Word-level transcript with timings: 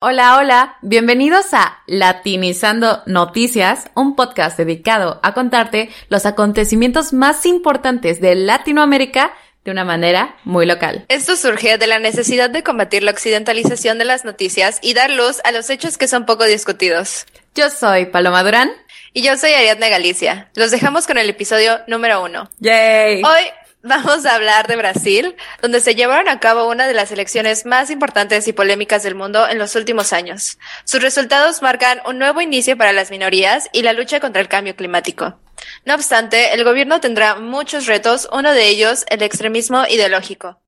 Hola, 0.00 0.36
hola, 0.36 0.76
bienvenidos 0.80 1.52
a 1.52 1.82
Latinizando 1.88 3.02
Noticias, 3.06 3.90
un 3.96 4.14
podcast 4.14 4.56
dedicado 4.56 5.18
a 5.24 5.34
contarte 5.34 5.90
los 6.08 6.24
acontecimientos 6.24 7.12
más 7.12 7.44
importantes 7.46 8.20
de 8.20 8.36
Latinoamérica 8.36 9.34
de 9.64 9.72
una 9.72 9.84
manera 9.84 10.36
muy 10.44 10.66
local. 10.66 11.04
Esto 11.08 11.34
surge 11.34 11.78
de 11.78 11.86
la 11.88 11.98
necesidad 11.98 12.48
de 12.48 12.62
combatir 12.62 13.02
la 13.02 13.10
occidentalización 13.10 13.98
de 13.98 14.04
las 14.04 14.24
noticias 14.24 14.78
y 14.82 14.94
dar 14.94 15.10
luz 15.10 15.40
a 15.42 15.50
los 15.50 15.68
hechos 15.68 15.98
que 15.98 16.06
son 16.06 16.26
poco 16.26 16.44
discutidos. 16.44 17.26
Yo 17.56 17.68
soy 17.68 18.06
Paloma 18.06 18.44
Durán. 18.44 18.70
Y 19.14 19.22
yo 19.22 19.36
soy 19.36 19.52
Ariadna 19.52 19.88
Galicia. 19.88 20.50
Los 20.54 20.70
dejamos 20.70 21.06
con 21.08 21.18
el 21.18 21.28
episodio 21.28 21.80
número 21.88 22.22
uno. 22.22 22.48
¡Yay! 22.60 23.22
Hoy 23.24 23.42
Vamos 23.82 24.26
a 24.26 24.34
hablar 24.34 24.66
de 24.66 24.74
Brasil, 24.74 25.36
donde 25.62 25.80
se 25.80 25.94
llevaron 25.94 26.28
a 26.28 26.40
cabo 26.40 26.68
una 26.68 26.88
de 26.88 26.94
las 26.94 27.12
elecciones 27.12 27.64
más 27.64 27.90
importantes 27.90 28.48
y 28.48 28.52
polémicas 28.52 29.04
del 29.04 29.14
mundo 29.14 29.48
en 29.48 29.56
los 29.56 29.76
últimos 29.76 30.12
años. 30.12 30.58
Sus 30.82 31.00
resultados 31.00 31.62
marcan 31.62 32.00
un 32.04 32.18
nuevo 32.18 32.40
inicio 32.40 32.76
para 32.76 32.92
las 32.92 33.12
minorías 33.12 33.70
y 33.72 33.82
la 33.82 33.92
lucha 33.92 34.18
contra 34.18 34.42
el 34.42 34.48
cambio 34.48 34.74
climático. 34.74 35.38
No 35.84 35.94
obstante, 35.94 36.54
el 36.54 36.64
gobierno 36.64 37.00
tendrá 37.00 37.36
muchos 37.36 37.86
retos, 37.86 38.28
uno 38.32 38.52
de 38.52 38.66
ellos 38.66 39.04
el 39.10 39.22
extremismo 39.22 39.86
ideológico. 39.88 40.60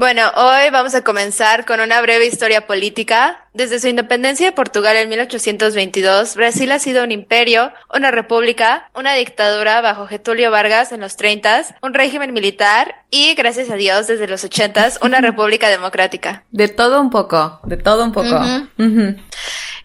Bueno, 0.00 0.32
hoy 0.34 0.70
vamos 0.72 0.94
a 0.94 1.04
comenzar 1.04 1.66
con 1.66 1.78
una 1.78 2.00
breve 2.00 2.24
historia 2.24 2.66
política. 2.66 3.44
Desde 3.52 3.78
su 3.78 3.86
independencia 3.86 4.46
de 4.46 4.52
Portugal 4.52 4.96
en 4.96 5.10
1822, 5.10 6.36
Brasil 6.36 6.72
ha 6.72 6.78
sido 6.78 7.04
un 7.04 7.12
imperio, 7.12 7.70
una 7.94 8.10
república, 8.10 8.88
una 8.94 9.12
dictadura 9.12 9.82
bajo 9.82 10.06
Getulio 10.06 10.50
Vargas 10.50 10.92
en 10.92 11.00
los 11.00 11.16
30, 11.16 11.76
un 11.82 11.92
régimen 11.92 12.32
militar 12.32 13.04
y, 13.10 13.34
gracias 13.34 13.68
a 13.68 13.74
Dios, 13.74 14.06
desde 14.06 14.26
los 14.26 14.42
80, 14.42 14.92
una 15.02 15.20
república 15.20 15.68
democrática. 15.68 16.44
De 16.50 16.68
todo 16.68 16.98
un 16.98 17.10
poco, 17.10 17.60
de 17.64 17.76
todo 17.76 18.02
un 18.02 18.12
poco. 18.12 18.40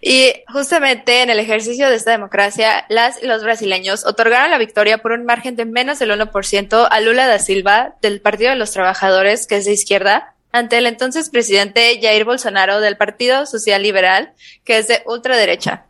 Y 0.00 0.32
justamente 0.52 1.22
en 1.22 1.30
el 1.30 1.40
ejercicio 1.40 1.88
de 1.88 1.96
esta 1.96 2.12
democracia, 2.12 2.84
las 2.88 3.20
y 3.20 3.26
los 3.26 3.42
brasileños 3.42 4.06
otorgaron 4.06 4.52
la 4.52 4.58
victoria 4.58 4.98
por 4.98 5.10
un 5.10 5.24
margen 5.24 5.56
de 5.56 5.64
menos 5.64 5.98
del 5.98 6.12
1% 6.12 6.88
a 6.88 7.00
Lula 7.00 7.26
da 7.26 7.40
Silva 7.40 7.96
del 8.02 8.20
Partido 8.20 8.50
de 8.50 8.56
los 8.56 8.70
Trabajadores, 8.70 9.48
que 9.48 9.56
es 9.56 9.64
de 9.64 9.72
izquierda, 9.72 10.05
ante 10.52 10.78
el 10.78 10.86
entonces 10.86 11.30
presidente 11.30 11.98
Jair 12.00 12.24
Bolsonaro 12.24 12.80
del 12.80 12.96
Partido 12.96 13.46
Social 13.46 13.82
Liberal, 13.82 14.32
que 14.64 14.78
es 14.78 14.88
de 14.88 15.02
ultraderecha. 15.06 15.86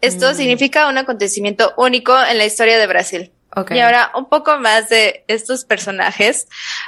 Esto 0.00 0.32
mm. 0.32 0.34
significa 0.34 0.88
un 0.88 0.98
acontecimiento 0.98 1.74
único 1.76 2.14
en 2.22 2.38
la 2.38 2.44
historia 2.44 2.78
de 2.78 2.86
Brasil. 2.86 3.32
Y 3.70 3.78
ahora 3.80 4.12
un 4.14 4.28
poco 4.28 4.58
más 4.58 4.88
de 4.88 5.24
estos 5.26 5.64
personajes. 5.64 6.46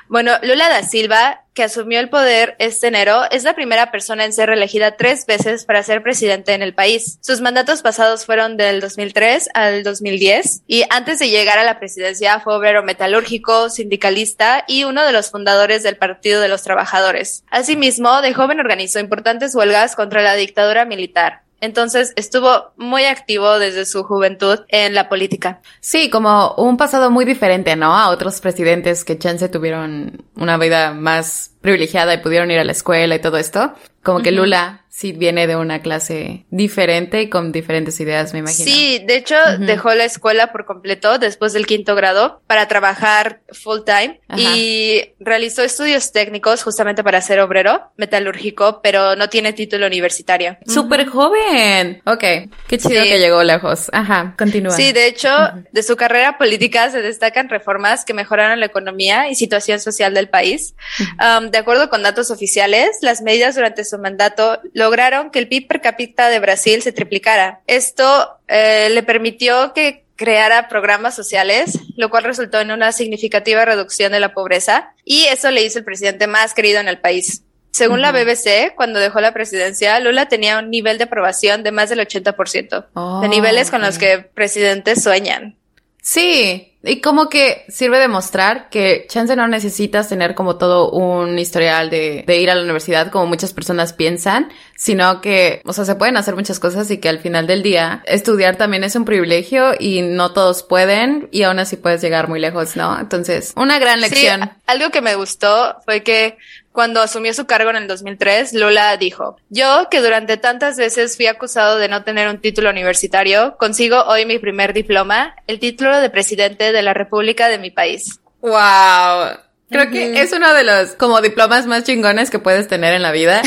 Bueno, 0.08 0.32
Lula 0.42 0.68
da 0.68 0.84
Silva, 0.84 1.42
que 1.54 1.64
asumió 1.64 1.98
el 1.98 2.08
poder 2.08 2.54
este 2.60 2.86
enero, 2.86 3.22
es 3.30 3.42
la 3.42 3.54
primera 3.54 3.90
persona 3.90 4.24
en 4.24 4.32
ser 4.32 4.48
reelegida 4.48 4.96
tres 4.96 5.26
veces 5.26 5.64
para 5.64 5.82
ser 5.82 6.02
presidente 6.02 6.54
en 6.54 6.62
el 6.62 6.72
país. 6.72 7.18
Sus 7.20 7.40
mandatos 7.40 7.82
pasados 7.82 8.24
fueron 8.24 8.56
del 8.56 8.80
2003 8.80 9.50
al 9.54 9.82
2010 9.82 10.62
y 10.66 10.84
antes 10.88 11.18
de 11.18 11.30
llegar 11.30 11.58
a 11.58 11.64
la 11.64 11.78
presidencia 11.78 12.38
fue 12.40 12.56
obrero 12.56 12.82
metalúrgico, 12.82 13.68
sindicalista 13.68 14.64
y 14.68 14.84
uno 14.84 15.04
de 15.04 15.12
los 15.12 15.30
fundadores 15.30 15.82
del 15.82 15.96
Partido 15.96 16.40
de 16.40 16.48
los 16.48 16.62
Trabajadores. 16.62 17.44
Asimismo, 17.50 18.22
de 18.22 18.34
joven 18.34 18.60
organizó 18.60 19.00
importantes 19.00 19.54
huelgas 19.54 19.96
contra 19.96 20.22
la 20.22 20.34
dictadura 20.34 20.84
militar. 20.84 21.41
Entonces 21.62 22.12
estuvo 22.16 22.72
muy 22.76 23.04
activo 23.04 23.60
desde 23.60 23.86
su 23.86 24.02
juventud 24.02 24.58
en 24.66 24.94
la 24.94 25.08
política. 25.08 25.62
Sí, 25.80 26.10
como 26.10 26.54
un 26.56 26.76
pasado 26.76 27.08
muy 27.08 27.24
diferente, 27.24 27.76
¿no? 27.76 27.96
A 27.96 28.10
otros 28.10 28.40
presidentes 28.40 29.04
que 29.04 29.16
chance 29.16 29.48
tuvieron 29.48 30.24
una 30.34 30.58
vida 30.58 30.92
más 30.92 31.54
privilegiada 31.60 32.14
y 32.14 32.18
pudieron 32.18 32.50
ir 32.50 32.58
a 32.58 32.64
la 32.64 32.72
escuela 32.72 33.14
y 33.14 33.20
todo 33.20 33.36
esto. 33.36 33.74
Como 34.02 34.22
que 34.22 34.32
Lula 34.32 34.81
sí 34.92 35.12
viene 35.12 35.46
de 35.46 35.56
una 35.56 35.80
clase 35.80 36.44
diferente 36.50 37.22
y 37.22 37.30
con 37.30 37.50
diferentes 37.50 37.98
ideas, 37.98 38.34
me 38.34 38.40
imagino. 38.40 38.70
Sí, 38.70 39.02
de 39.06 39.16
hecho 39.16 39.36
dejó 39.58 39.94
la 39.94 40.04
escuela 40.04 40.52
por 40.52 40.66
completo 40.66 41.18
después 41.18 41.54
del 41.54 41.66
quinto 41.66 41.94
grado 41.94 42.42
para 42.46 42.68
trabajar 42.68 43.40
full 43.50 43.80
time 43.86 44.20
y 44.36 45.02
realizó 45.18 45.62
estudios 45.62 46.12
técnicos 46.12 46.62
justamente 46.62 47.02
para 47.02 47.22
ser 47.22 47.40
obrero 47.40 47.90
metalúrgico, 47.96 48.80
pero 48.82 49.16
no 49.16 49.30
tiene 49.30 49.54
título 49.54 49.86
universitario. 49.86 50.58
Súper 50.66 51.06
joven. 51.06 52.02
Ok, 52.04 52.20
qué 52.68 52.78
chido 52.78 53.02
que 53.02 53.18
llegó 53.18 53.42
lejos. 53.42 53.88
Ajá, 53.94 54.34
continúa. 54.36 54.76
Sí, 54.76 54.92
de 54.92 55.06
hecho, 55.06 55.30
de 55.72 55.82
su 55.82 55.96
carrera 55.96 56.36
política 56.36 56.90
se 56.90 57.00
destacan 57.00 57.48
reformas 57.48 58.04
que 58.04 58.12
mejoraron 58.12 58.60
la 58.60 58.66
economía 58.66 59.30
y 59.30 59.36
situación 59.36 59.80
social 59.80 60.12
del 60.12 60.28
país. 60.28 60.74
Um, 61.18 61.50
de 61.50 61.56
acuerdo 61.56 61.88
con 61.88 62.02
datos 62.02 62.30
oficiales, 62.30 62.98
las 63.00 63.22
medidas 63.22 63.54
durante 63.54 63.86
su 63.86 63.98
mandato 63.98 64.60
lograron 64.74 64.91
que 65.30 65.38
el 65.38 65.48
PIB 65.48 65.68
per 65.68 65.80
cápita 65.80 66.28
de 66.28 66.38
Brasil 66.38 66.82
se 66.82 66.92
triplicara. 66.92 67.60
Esto 67.66 68.38
eh, 68.48 68.88
le 68.90 69.02
permitió 69.02 69.72
que 69.72 70.04
creara 70.16 70.68
programas 70.68 71.16
sociales, 71.16 71.78
lo 71.96 72.10
cual 72.10 72.24
resultó 72.24 72.60
en 72.60 72.70
una 72.70 72.92
significativa 72.92 73.64
reducción 73.64 74.12
de 74.12 74.20
la 74.20 74.34
pobreza 74.34 74.94
y 75.04 75.24
eso 75.24 75.50
le 75.50 75.64
hizo 75.64 75.78
el 75.78 75.84
presidente 75.84 76.26
más 76.26 76.54
querido 76.54 76.80
en 76.80 76.88
el 76.88 76.98
país. 76.98 77.42
Según 77.72 78.02
la 78.02 78.12
BBC, 78.12 78.74
cuando 78.76 79.00
dejó 79.00 79.20
la 79.20 79.32
presidencia, 79.32 79.98
Lula 79.98 80.28
tenía 80.28 80.58
un 80.58 80.70
nivel 80.70 80.98
de 80.98 81.04
aprobación 81.04 81.62
de 81.62 81.72
más 81.72 81.88
del 81.88 82.00
80%, 82.00 83.22
de 83.22 83.28
niveles 83.28 83.70
con 83.70 83.80
los 83.80 83.96
que 83.96 84.18
presidentes 84.18 85.02
sueñan. 85.02 85.56
Sí, 86.04 86.72
y 86.82 87.00
como 87.00 87.28
que 87.28 87.64
sirve 87.68 88.00
de 88.00 88.08
mostrar 88.08 88.68
que 88.70 89.06
chance 89.08 89.36
no 89.36 89.46
necesitas 89.46 90.08
tener 90.08 90.34
como 90.34 90.56
todo 90.56 90.90
un 90.90 91.38
historial 91.38 91.90
de, 91.90 92.24
de, 92.26 92.40
ir 92.40 92.50
a 92.50 92.56
la 92.56 92.62
universidad 92.62 93.12
como 93.12 93.26
muchas 93.26 93.52
personas 93.52 93.92
piensan, 93.92 94.50
sino 94.76 95.20
que, 95.20 95.62
o 95.64 95.72
sea, 95.72 95.84
se 95.84 95.94
pueden 95.94 96.16
hacer 96.16 96.34
muchas 96.34 96.58
cosas 96.58 96.90
y 96.90 96.98
que 96.98 97.08
al 97.08 97.20
final 97.20 97.46
del 97.46 97.62
día 97.62 98.02
estudiar 98.06 98.56
también 98.56 98.82
es 98.82 98.96
un 98.96 99.04
privilegio 99.04 99.74
y 99.78 100.02
no 100.02 100.32
todos 100.32 100.64
pueden 100.64 101.28
y 101.30 101.44
aún 101.44 101.60
así 101.60 101.76
puedes 101.76 102.02
llegar 102.02 102.28
muy 102.28 102.40
lejos, 102.40 102.74
¿no? 102.74 102.98
Entonces, 102.98 103.52
una 103.54 103.78
gran 103.78 104.00
lección. 104.00 104.50
algo 104.66 104.90
que 104.90 105.02
me 105.02 105.14
gustó 105.14 105.76
fue 105.84 106.02
que 106.02 106.36
cuando 106.72 107.00
asumió 107.00 107.34
su 107.34 107.46
cargo 107.46 107.70
en 107.70 107.76
el 107.76 107.86
2003, 107.86 108.54
Lula 108.54 108.96
dijo, 108.96 109.36
yo 109.50 109.88
que 109.90 110.00
durante 110.00 110.36
tantas 110.36 110.76
veces 110.76 111.16
fui 111.16 111.26
acusado 111.26 111.78
de 111.78 111.88
no 111.88 112.02
tener 112.02 112.28
un 112.28 112.40
título 112.40 112.70
universitario, 112.70 113.56
consigo 113.58 114.02
hoy 114.04 114.26
mi 114.26 114.38
primer 114.38 114.72
diploma, 114.72 115.36
el 115.46 115.58
título 115.58 116.00
de 116.00 116.10
presidente 116.10 116.72
de 116.72 116.82
la 116.82 116.94
República 116.94 117.48
de 117.48 117.58
mi 117.58 117.70
país. 117.70 118.20
¡Wow! 118.40 119.36
Creo 119.72 119.90
que 119.90 120.20
es 120.20 120.32
uno 120.32 120.52
de 120.52 120.64
los 120.64 120.92
como 120.92 121.20
diplomas 121.22 121.66
más 121.66 121.84
chingones 121.84 122.28
que 122.28 122.38
puedes 122.38 122.68
tener 122.68 122.92
en 122.92 123.00
la 123.00 123.10
vida. 123.10 123.40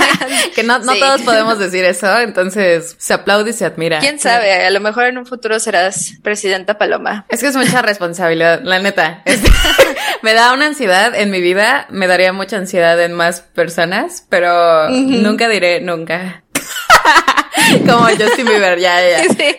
que 0.54 0.62
no, 0.62 0.78
no 0.78 0.94
todos 0.94 1.22
podemos 1.22 1.58
decir 1.58 1.84
eso, 1.84 2.20
entonces 2.20 2.94
se 2.98 3.14
aplaude 3.14 3.50
y 3.50 3.52
se 3.52 3.64
admira. 3.64 3.98
¿Quién 3.98 4.20
sabe? 4.20 4.64
A 4.64 4.70
lo 4.70 4.78
mejor 4.78 5.06
en 5.06 5.18
un 5.18 5.26
futuro 5.26 5.58
serás 5.58 6.14
presidenta 6.22 6.78
Paloma. 6.78 7.26
Es 7.28 7.40
que 7.40 7.48
es 7.48 7.56
mucha 7.56 7.82
responsabilidad, 7.82 8.60
la 8.62 8.78
neta. 8.78 9.22
me 10.22 10.34
da 10.34 10.52
una 10.52 10.66
ansiedad 10.66 11.14
en 11.14 11.30
mi 11.30 11.40
vida, 11.40 11.86
me 11.90 12.06
daría 12.06 12.32
mucha 12.32 12.56
ansiedad 12.56 13.00
en 13.02 13.12
más 13.12 13.40
personas, 13.40 14.26
pero 14.28 14.88
nunca 14.88 15.48
diré 15.48 15.80
nunca. 15.80 16.44
como 17.86 18.06
Justin 18.08 18.46
Bieber, 18.46 18.78
ya, 18.78 19.00
ya. 19.00 19.22
Sí. 19.24 19.56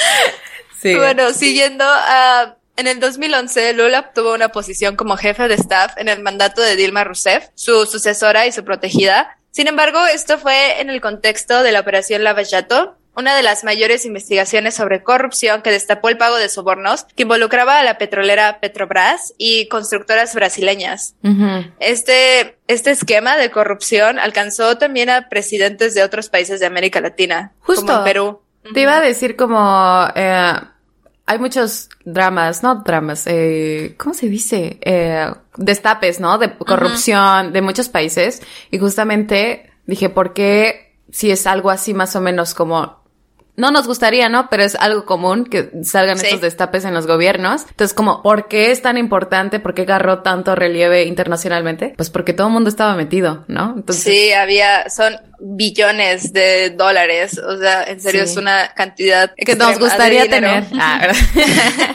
sí. 0.82 0.96
Bueno, 0.96 1.32
siguiendo 1.32 1.84
a... 1.86 2.56
En 2.76 2.88
el 2.88 2.98
2011, 2.98 3.72
Lula 3.74 4.00
obtuvo 4.00 4.34
una 4.34 4.48
posición 4.48 4.96
como 4.96 5.16
jefe 5.16 5.46
de 5.46 5.54
staff 5.54 5.92
en 5.96 6.08
el 6.08 6.20
mandato 6.22 6.60
de 6.60 6.74
Dilma 6.74 7.04
Rousseff, 7.04 7.44
su 7.54 7.86
sucesora 7.86 8.48
y 8.48 8.52
su 8.52 8.64
protegida. 8.64 9.38
Sin 9.52 9.68
embargo, 9.68 10.04
esto 10.12 10.38
fue 10.38 10.80
en 10.80 10.90
el 10.90 11.00
contexto 11.00 11.62
de 11.62 11.70
la 11.70 11.78
Operación 11.78 12.24
Lavallato, 12.24 12.98
una 13.16 13.36
de 13.36 13.42
las 13.42 13.64
mayores 13.64 14.04
investigaciones 14.04 14.74
sobre 14.74 15.02
corrupción 15.02 15.62
que 15.62 15.70
destapó 15.70 16.08
el 16.08 16.18
pago 16.18 16.36
de 16.36 16.48
sobornos 16.48 17.04
que 17.16 17.22
involucraba 17.22 17.78
a 17.78 17.82
la 17.82 17.98
petrolera 17.98 18.60
Petrobras 18.60 19.34
y 19.38 19.68
constructoras 19.68 20.34
brasileñas. 20.34 21.14
Este, 21.78 22.58
este 22.66 22.90
esquema 22.90 23.36
de 23.36 23.50
corrupción 23.50 24.18
alcanzó 24.18 24.78
también 24.78 25.10
a 25.10 25.28
presidentes 25.28 25.94
de 25.94 26.02
otros 26.02 26.28
países 26.28 26.60
de 26.60 26.66
América 26.66 27.00
Latina, 27.00 27.52
Justo. 27.60 27.86
como 27.86 28.04
Perú. 28.04 28.40
Te 28.72 28.80
iba 28.80 28.96
a 28.96 29.00
decir 29.00 29.36
como 29.36 30.08
eh, 30.14 30.54
hay 31.26 31.38
muchos 31.38 31.88
dramas, 32.04 32.62
no 32.62 32.82
dramas, 32.84 33.26
eh, 33.26 33.94
¿cómo 33.98 34.14
se 34.14 34.28
dice? 34.28 34.78
Eh, 34.82 35.30
destapes, 35.56 36.20
¿no? 36.20 36.38
De 36.38 36.54
corrupción 36.56 37.52
de 37.52 37.62
muchos 37.62 37.88
países. 37.88 38.42
Y 38.70 38.78
justamente 38.78 39.70
dije, 39.86 40.10
¿por 40.10 40.32
qué 40.34 40.96
si 41.10 41.30
es 41.30 41.46
algo 41.46 41.70
así 41.70 41.94
más 41.94 42.16
o 42.16 42.20
menos 42.20 42.54
como 42.54 43.03
no 43.56 43.70
nos 43.70 43.86
gustaría, 43.86 44.28
¿no? 44.28 44.48
Pero 44.50 44.64
es 44.64 44.74
algo 44.74 45.04
común 45.04 45.44
que 45.46 45.70
salgan 45.82 46.16
estos 46.16 46.40
destapes 46.40 46.84
en 46.84 46.94
los 46.94 47.06
gobiernos. 47.06 47.62
Entonces, 47.68 47.94
como, 47.94 48.22
¿por 48.22 48.48
qué 48.48 48.70
es 48.70 48.82
tan 48.82 48.98
importante? 48.98 49.60
¿Por 49.60 49.74
qué 49.74 49.82
agarró 49.82 50.22
tanto 50.22 50.54
relieve 50.54 51.04
internacionalmente? 51.04 51.94
Pues 51.96 52.10
porque 52.10 52.32
todo 52.32 52.48
el 52.48 52.52
mundo 52.52 52.68
estaba 52.68 52.94
metido, 52.96 53.44
¿no? 53.48 53.74
Entonces... 53.76 54.04
Sí, 54.04 54.32
había, 54.32 54.88
son 54.90 55.16
billones 55.38 56.32
de 56.32 56.70
dólares. 56.70 57.38
O 57.38 57.56
sea, 57.58 57.84
en 57.84 58.00
serio 58.00 58.24
es 58.24 58.36
una 58.36 58.72
cantidad 58.74 59.32
que 59.34 59.56
nos 59.56 59.78
gustaría 59.78 60.28
tener. 60.28 60.64
Ah, 60.76 61.08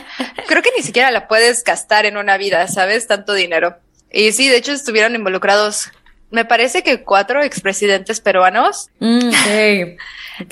siquiera 0.89 1.11
la 1.11 1.27
puedes 1.27 1.63
gastar 1.63 2.05
en 2.05 2.17
una 2.17 2.37
vida, 2.37 2.67
¿sabes? 2.67 3.07
Tanto 3.07 3.33
dinero. 3.33 3.77
Y 4.11 4.31
sí, 4.31 4.47
de 4.47 4.57
hecho 4.57 4.71
estuvieron 4.71 5.15
involucrados, 5.15 5.91
me 6.31 6.45
parece 6.45 6.83
que 6.83 7.03
cuatro 7.03 7.43
expresidentes 7.43 8.21
peruanos. 8.21 8.89
Mm, 8.99 9.31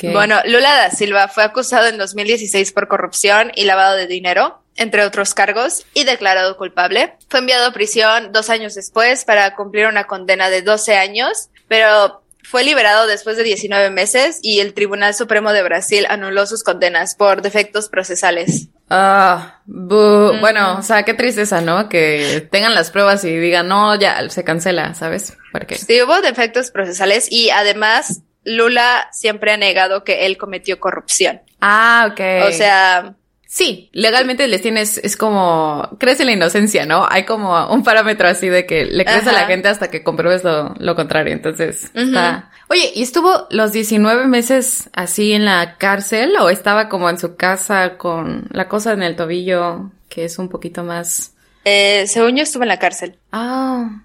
bueno, 0.11 0.39
Lula 0.45 0.75
da 0.75 0.91
Silva 0.91 1.27
fue 1.27 1.43
acusado 1.43 1.87
en 1.87 1.97
2016 1.97 2.71
por 2.71 2.87
corrupción 2.87 3.51
y 3.55 3.65
lavado 3.65 3.95
de 3.95 4.07
dinero, 4.07 4.61
entre 4.75 5.03
otros 5.03 5.33
cargos, 5.33 5.85
y 5.93 6.03
declarado 6.03 6.57
culpable. 6.57 7.13
Fue 7.29 7.39
enviado 7.39 7.67
a 7.67 7.73
prisión 7.73 8.31
dos 8.31 8.49
años 8.49 8.75
después 8.75 9.25
para 9.25 9.55
cumplir 9.55 9.87
una 9.87 10.05
condena 10.05 10.49
de 10.49 10.61
12 10.61 10.95
años, 10.95 11.49
pero 11.67 12.21
fue 12.47 12.63
liberado 12.63 13.07
después 13.07 13.35
de 13.35 13.43
19 13.43 13.89
meses 13.89 14.39
y 14.41 14.61
el 14.61 14.73
Tribunal 14.73 15.13
Supremo 15.13 15.51
de 15.51 15.63
Brasil 15.63 16.05
anuló 16.07 16.45
sus 16.45 16.63
condenas 16.63 17.13
por 17.13 17.41
defectos 17.41 17.89
procesales. 17.89 18.69
Ah, 18.89 19.59
bueno, 19.65 20.77
o 20.77 20.81
sea, 20.81 21.03
qué 21.03 21.13
tristeza, 21.13 21.59
¿no? 21.59 21.89
Que 21.89 22.47
tengan 22.49 22.73
las 22.73 22.89
pruebas 22.89 23.25
y 23.25 23.35
digan, 23.35 23.67
no, 23.67 23.95
ya 23.99 24.29
se 24.29 24.45
cancela, 24.45 24.93
¿sabes? 24.93 25.33
Porque 25.51 25.75
sí 25.75 26.01
hubo 26.01 26.21
defectos 26.21 26.71
procesales 26.71 27.29
y 27.29 27.49
además 27.49 28.21
Lula 28.45 29.09
siempre 29.11 29.51
ha 29.51 29.57
negado 29.57 30.05
que 30.05 30.25
él 30.25 30.37
cometió 30.37 30.79
corrupción. 30.79 31.41
Ah, 31.59 32.07
ok. 32.11 32.47
O 32.47 32.51
sea, 32.53 33.15
Sí, 33.47 33.89
legalmente 33.93 34.47
les 34.47 34.61
tienes, 34.61 34.97
es 34.97 35.15
como, 35.15 35.95
crees 35.99 36.19
en 36.19 36.27
la 36.27 36.33
inocencia, 36.33 36.85
¿no? 36.85 37.07
Hay 37.09 37.25
como 37.25 37.67
un 37.71 37.83
parámetro 37.83 38.27
así 38.27 38.49
de 38.49 38.65
que 38.65 38.85
le 38.85 39.05
crees 39.05 39.25
a 39.25 39.31
la 39.31 39.45
gente 39.45 39.69
hasta 39.69 39.89
que 39.89 40.03
compruebes 40.03 40.43
lo, 40.43 40.95
contrario. 40.95 41.33
Entonces, 41.33 41.89
está. 41.93 42.51
Oye, 42.69 42.91
¿y 42.93 43.03
estuvo 43.03 43.47
los 43.49 43.71
19 43.71 44.27
meses 44.27 44.89
así 44.93 45.31
en 45.31 45.45
la 45.45 45.77
cárcel 45.77 46.35
o 46.39 46.49
estaba 46.49 46.89
como 46.89 47.09
en 47.09 47.17
su 47.17 47.37
casa 47.37 47.97
con 47.97 48.47
la 48.51 48.67
cosa 48.67 48.91
en 48.91 49.03
el 49.03 49.15
tobillo 49.15 49.91
que 50.09 50.25
es 50.25 50.39
un 50.39 50.49
poquito 50.49 50.83
más. 50.83 51.33
Eh, 51.63 52.05
según 52.07 52.35
yo 52.35 52.43
estuvo 52.43 52.63
en 52.63 52.69
la 52.69 52.79
cárcel. 52.79 53.17
Ah. 53.31 54.01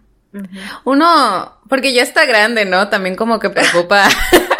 Uno, 0.84 1.58
porque 1.68 1.92
ya 1.92 2.02
está 2.02 2.24
grande, 2.24 2.64
¿no? 2.64 2.88
También 2.88 3.16
como 3.16 3.38
que 3.38 3.50
preocupa 3.50 4.08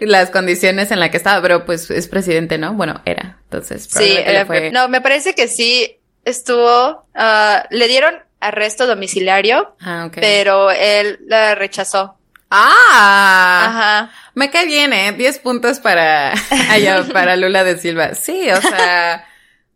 las 0.00 0.30
condiciones 0.30 0.90
en 0.90 1.00
las 1.00 1.10
que 1.10 1.16
estaba, 1.16 1.40
pero 1.42 1.64
pues 1.64 1.90
es 1.90 2.08
presidente, 2.08 2.58
¿no? 2.58 2.74
Bueno, 2.74 3.00
era. 3.04 3.38
Entonces, 3.44 3.88
sí, 3.90 4.18
fue... 4.46 4.70
no, 4.70 4.88
me 4.88 5.00
parece 5.00 5.34
que 5.34 5.48
sí 5.48 5.98
estuvo, 6.24 7.06
uh, 7.14 7.66
le 7.70 7.88
dieron 7.88 8.14
arresto 8.40 8.86
domiciliario, 8.86 9.74
ah, 9.80 10.10
pero 10.14 10.70
él 10.70 11.18
la 11.26 11.54
rechazó. 11.54 12.18
Ah, 12.50 13.64
Ajá. 13.66 14.10
me 14.34 14.50
cae 14.50 14.66
bien, 14.66 14.92
¿eh? 14.92 15.12
10 15.12 15.38
puntos 15.40 15.80
para, 15.80 16.32
allá, 16.70 17.04
para 17.12 17.36
Lula 17.36 17.64
de 17.64 17.78
Silva. 17.78 18.14
Sí, 18.14 18.48
o 18.50 18.60
sea, 18.60 19.26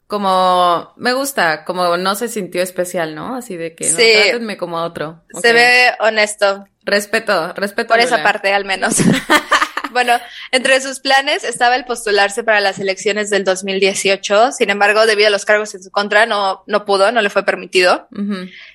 como, 0.06 0.93
me 0.97 1.12
gusta, 1.12 1.64
como 1.64 1.97
no 1.97 2.14
se 2.14 2.29
sintió 2.29 2.62
especial, 2.62 3.14
¿no? 3.14 3.37
Así 3.37 3.56
de 3.56 3.75
que, 3.75 3.85
sí. 3.85 4.38
no, 4.41 4.56
como 4.56 4.76
otro. 4.76 5.25
Se 5.41 5.53
ve 5.53 5.93
honesto. 5.99 6.67
Respeto, 6.85 7.53
respeto. 7.55 7.88
Por 7.88 8.00
esa 8.00 8.23
parte, 8.23 8.53
al 8.53 8.64
menos. 8.64 8.97
Bueno, 9.90 10.19
entre 10.52 10.81
sus 10.81 11.00
planes 11.00 11.44
estaba 11.44 11.76
el 11.76 11.85
postularse 11.85 12.44
para 12.44 12.61
las 12.61 12.79
elecciones 12.79 13.31
del 13.31 13.44
2018. 13.44 14.52
Sin 14.52 14.70
embargo, 14.70 15.06
debido 15.06 15.29
a 15.29 15.31
los 15.31 15.44
cargos 15.44 15.75
en 15.75 15.82
su 15.82 15.90
contra, 15.90 16.26
no, 16.26 16.64
no 16.67 16.85
pudo, 16.85 17.11
no 17.12 17.23
le 17.23 17.31
fue 17.31 17.44
permitido. 17.44 18.08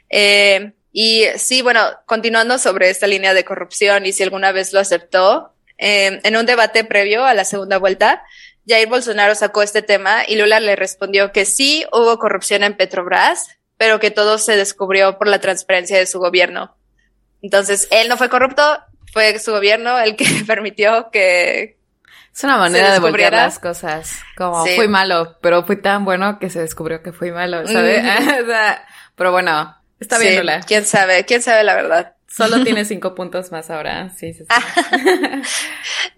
eh, 0.10 0.74
y 0.92 1.26
sí, 1.38 1.62
bueno, 1.64 1.82
continuando 2.06 2.60
sobre 2.60 2.90
esta 2.90 3.08
línea 3.08 3.34
de 3.34 3.44
corrupción 3.44 4.06
y 4.06 4.14
si 4.14 4.22
alguna 4.22 4.52
vez 4.52 4.74
lo 4.74 4.80
aceptó, 4.80 5.54
eh, 5.78 6.20
en 6.24 6.38
un 6.38 6.46
debate 6.46 6.84
previo 6.84 7.26
a 7.26 7.34
la 7.34 7.46
segunda 7.46 7.80
vuelta, 7.80 8.24
Jair 8.68 8.88
Bolsonaro 8.88 9.36
sacó 9.36 9.64
este 9.64 9.82
tema 9.82 10.24
y 10.28 10.36
Lula 10.36 10.60
le 10.60 10.76
respondió 10.76 11.32
que 11.32 11.46
sí 11.46 11.86
hubo 11.92 12.20
corrupción 12.20 12.64
en 12.64 12.78
Petrobras, 12.78 13.48
pero 13.78 14.00
que 14.00 14.12
todo 14.12 14.38
se 14.38 14.56
descubrió 14.56 15.18
por 15.18 15.28
la 15.28 15.40
transparencia 15.40 15.98
de 15.98 16.06
su 16.06 16.20
gobierno. 16.20 16.78
Entonces, 17.42 17.88
él 17.92 18.08
no 18.08 18.16
fue 18.16 18.30
corrupto, 18.30 18.80
fue 19.14 19.38
su 19.40 19.52
gobierno 19.52 19.98
el 20.00 20.16
que 20.16 20.26
permitió 20.48 21.10
que... 21.12 21.78
Es 22.34 22.44
una 22.44 22.58
manera 22.58 22.92
de 22.92 23.00
volver 23.00 23.32
las 23.32 23.60
cosas. 23.60 24.20
Como 24.36 24.66
fui 24.66 24.88
malo, 24.88 25.38
pero 25.40 25.64
fui 25.64 25.80
tan 25.80 26.04
bueno 26.04 26.40
que 26.40 26.50
se 26.50 26.60
descubrió 26.60 27.04
que 27.04 27.14
fui 27.14 27.32
malo, 27.32 27.68
¿sabes? 27.68 28.04
o 28.44 28.46
sea, 28.48 28.84
pero 29.16 29.32
bueno, 29.32 29.78
está 30.00 30.18
bien, 30.18 30.38
Lula. 30.38 30.62
¿Quién 30.62 30.84
sabe? 30.84 31.26
¿Quién 31.26 31.44
sabe 31.44 31.64
la 31.64 31.76
verdad? 31.76 32.16
Solo 32.36 32.64
tiene 32.64 32.84
cinco 32.86 33.14
puntos 33.14 33.52
más 33.52 33.70
ahora. 33.70 34.10
Sí, 34.10 34.34
sí, 34.34 34.44
sí. 34.44 35.42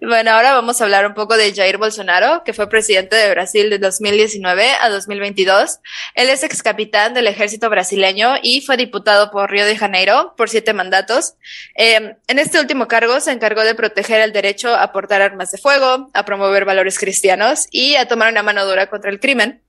bueno, 0.00 0.30
ahora 0.30 0.54
vamos 0.54 0.80
a 0.80 0.84
hablar 0.84 1.06
un 1.06 1.12
poco 1.12 1.36
de 1.36 1.54
Jair 1.54 1.76
Bolsonaro, 1.76 2.42
que 2.42 2.54
fue 2.54 2.70
presidente 2.70 3.16
de 3.16 3.30
Brasil 3.30 3.68
de 3.68 3.78
2019 3.78 4.66
a 4.80 4.88
2022. 4.88 5.80
Él 6.14 6.30
es 6.30 6.42
ex 6.42 6.62
capitán 6.62 7.12
del 7.12 7.26
ejército 7.26 7.68
brasileño 7.68 8.36
y 8.42 8.62
fue 8.62 8.78
diputado 8.78 9.30
por 9.30 9.50
Río 9.50 9.66
de 9.66 9.76
Janeiro 9.76 10.34
por 10.38 10.48
siete 10.48 10.72
mandatos. 10.72 11.34
Eh, 11.74 12.16
en 12.26 12.38
este 12.38 12.60
último 12.60 12.88
cargo 12.88 13.20
se 13.20 13.32
encargó 13.32 13.62
de 13.62 13.74
proteger 13.74 14.22
el 14.22 14.32
derecho 14.32 14.74
a 14.74 14.92
portar 14.92 15.20
armas 15.20 15.52
de 15.52 15.58
fuego, 15.58 16.10
a 16.14 16.24
promover 16.24 16.64
valores 16.64 16.98
cristianos 16.98 17.66
y 17.70 17.96
a 17.96 18.08
tomar 18.08 18.32
una 18.32 18.42
mano 18.42 18.64
dura 18.64 18.88
contra 18.88 19.10
el 19.10 19.20
crimen. 19.20 19.62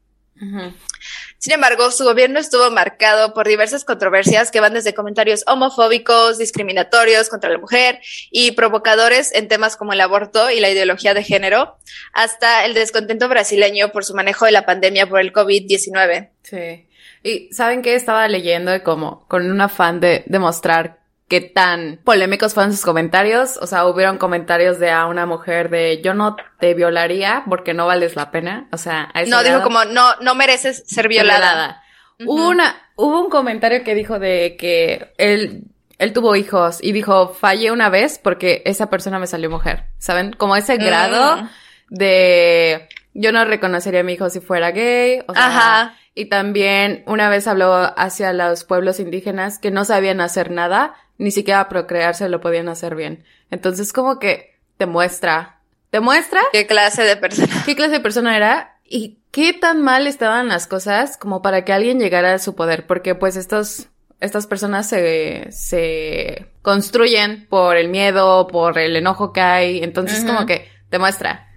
Sin 1.39 1.53
embargo, 1.53 1.91
su 1.91 2.03
gobierno 2.03 2.39
estuvo 2.39 2.71
marcado 2.71 3.33
por 3.33 3.47
diversas 3.47 3.85
controversias 3.85 4.49
que 4.49 4.59
van 4.59 4.73
desde 4.73 4.93
comentarios 4.93 5.43
homofóbicos, 5.47 6.37
discriminatorios 6.37 7.29
contra 7.29 7.49
la 7.49 7.59
mujer 7.59 7.99
y 8.31 8.51
provocadores 8.51 9.33
en 9.33 9.47
temas 9.47 9.77
como 9.77 9.93
el 9.93 10.01
aborto 10.01 10.49
y 10.49 10.59
la 10.59 10.69
ideología 10.69 11.13
de 11.13 11.23
género, 11.23 11.77
hasta 12.13 12.65
el 12.65 12.73
descontento 12.73 13.29
brasileño 13.29 13.89
por 13.89 14.03
su 14.03 14.15
manejo 14.15 14.45
de 14.45 14.51
la 14.51 14.65
pandemia 14.65 15.07
por 15.07 15.19
el 15.19 15.31
COVID-19. 15.31 16.29
Sí. 16.41 16.87
Y 17.23 17.53
saben 17.53 17.81
que 17.81 17.95
estaba 17.95 18.27
leyendo 18.27 18.81
como 18.83 19.27
con 19.27 19.49
un 19.49 19.61
afán 19.61 19.99
de 19.99 20.23
demostrar 20.27 20.99
qué 21.27 21.41
tan 21.41 21.99
polémicos 22.03 22.53
fueron 22.53 22.71
sus 22.71 22.83
comentarios. 22.83 23.57
O 23.57 23.67
sea, 23.67 23.85
hubieron 23.85 24.17
comentarios 24.17 24.79
de 24.79 24.91
a 24.91 25.05
una 25.05 25.25
mujer 25.25 25.69
de 25.69 26.01
yo 26.01 26.13
no 26.13 26.35
te 26.59 26.73
violaría 26.73 27.43
porque 27.49 27.73
no 27.73 27.85
vales 27.85 28.15
la 28.15 28.31
pena. 28.31 28.67
O 28.71 28.77
sea, 28.77 29.09
a 29.13 29.23
No, 29.23 29.43
dijo 29.43 29.61
como 29.61 29.85
no, 29.85 30.15
no 30.21 30.35
mereces 30.35 30.83
ser 30.87 31.07
violada. 31.07 31.83
Hubo 32.25 32.49
una, 32.49 32.75
hubo 32.95 33.21
un 33.21 33.29
comentario 33.29 33.83
que 33.83 33.93
dijo 33.93 34.17
de 34.17 34.55
que 34.57 35.13
él, 35.17 35.65
él 35.99 36.13
tuvo 36.13 36.35
hijos 36.35 36.79
y 36.81 36.91
dijo 36.91 37.29
fallé 37.29 37.71
una 37.71 37.89
vez 37.89 38.17
porque 38.17 38.63
esa 38.65 38.89
persona 38.89 39.19
me 39.19 39.27
salió 39.27 39.49
mujer. 39.49 39.85
¿Saben? 39.99 40.31
Como 40.31 40.55
ese 40.55 40.77
grado 40.77 41.43
mm. 41.43 41.49
de 41.89 42.89
yo 43.13 43.31
no 43.31 43.43
reconocería 43.45 43.99
a 43.99 44.03
mi 44.03 44.13
hijo 44.13 44.29
si 44.29 44.39
fuera 44.39 44.71
gay. 44.71 45.21
O 45.27 45.33
sea, 45.33 45.47
Ajá. 45.47 45.97
Y 46.17 46.25
también 46.25 47.03
una 47.05 47.29
vez 47.29 47.45
habló 47.45 47.75
hacia 47.95 48.33
los 48.33 48.63
pueblos 48.63 48.99
indígenas 48.99 49.59
que 49.59 49.69
no 49.69 49.85
sabían 49.85 50.19
hacer 50.19 50.49
nada 50.49 50.95
ni 51.19 51.29
siquiera 51.29 51.69
procrearse 51.69 52.27
lo 52.27 52.41
podían 52.41 52.69
hacer 52.69 52.95
bien. 52.95 53.23
Entonces 53.51 53.93
como 53.93 54.17
que 54.17 54.55
te 54.77 54.87
muestra, 54.87 55.59
te 55.91 55.99
muestra 55.99 56.41
qué 56.51 56.65
clase 56.65 57.03
de 57.03 57.17
persona, 57.17 57.61
qué 57.67 57.75
clase 57.75 57.91
de 57.91 57.99
persona 57.99 58.35
era 58.35 58.79
y 58.83 59.19
qué 59.29 59.53
tan 59.53 59.83
mal 59.83 60.07
estaban 60.07 60.47
las 60.47 60.65
cosas 60.65 61.17
como 61.17 61.43
para 61.43 61.63
que 61.63 61.71
alguien 61.71 61.99
llegara 61.99 62.33
a 62.33 62.39
su 62.39 62.55
poder, 62.55 62.87
porque 62.87 63.13
pues 63.13 63.35
estos 63.35 63.89
estas 64.19 64.47
personas 64.47 64.89
se, 64.89 65.51
se 65.51 66.47
construyen 66.63 67.45
por 67.47 67.77
el 67.77 67.89
miedo, 67.89 68.47
por 68.47 68.79
el 68.79 68.95
enojo 68.95 69.33
que 69.33 69.41
hay, 69.41 69.83
entonces 69.83 70.25
como 70.25 70.47
que 70.47 70.67
te 70.89 70.97
muestra. 70.97 71.47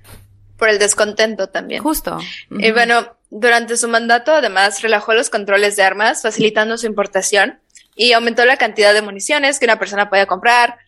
Por 0.59 0.69
el 0.69 0.79
descontento 0.79 1.49
también. 1.49 1.83
Justo. 1.83 2.19
Y 2.51 2.71
bueno, 2.73 3.17
durante 3.31 3.77
su 3.77 3.89
mandato 3.89 4.33
además 4.35 4.83
relajó 4.83 5.15
los 5.15 5.31
controles 5.31 5.77
de 5.77 5.85
armas, 5.85 6.23
facilitando 6.23 6.77
su 6.77 6.87
importación 6.87 7.61
y 7.95 8.13
aumentó 8.13 8.45
la 8.45 8.57
cantidad 8.57 8.93
de 8.93 9.03
municiones 9.03 9.59
que 9.59 9.67
una 9.67 9.79
persona 9.79 10.11
podía 10.11 10.27
comprar. 10.27 10.79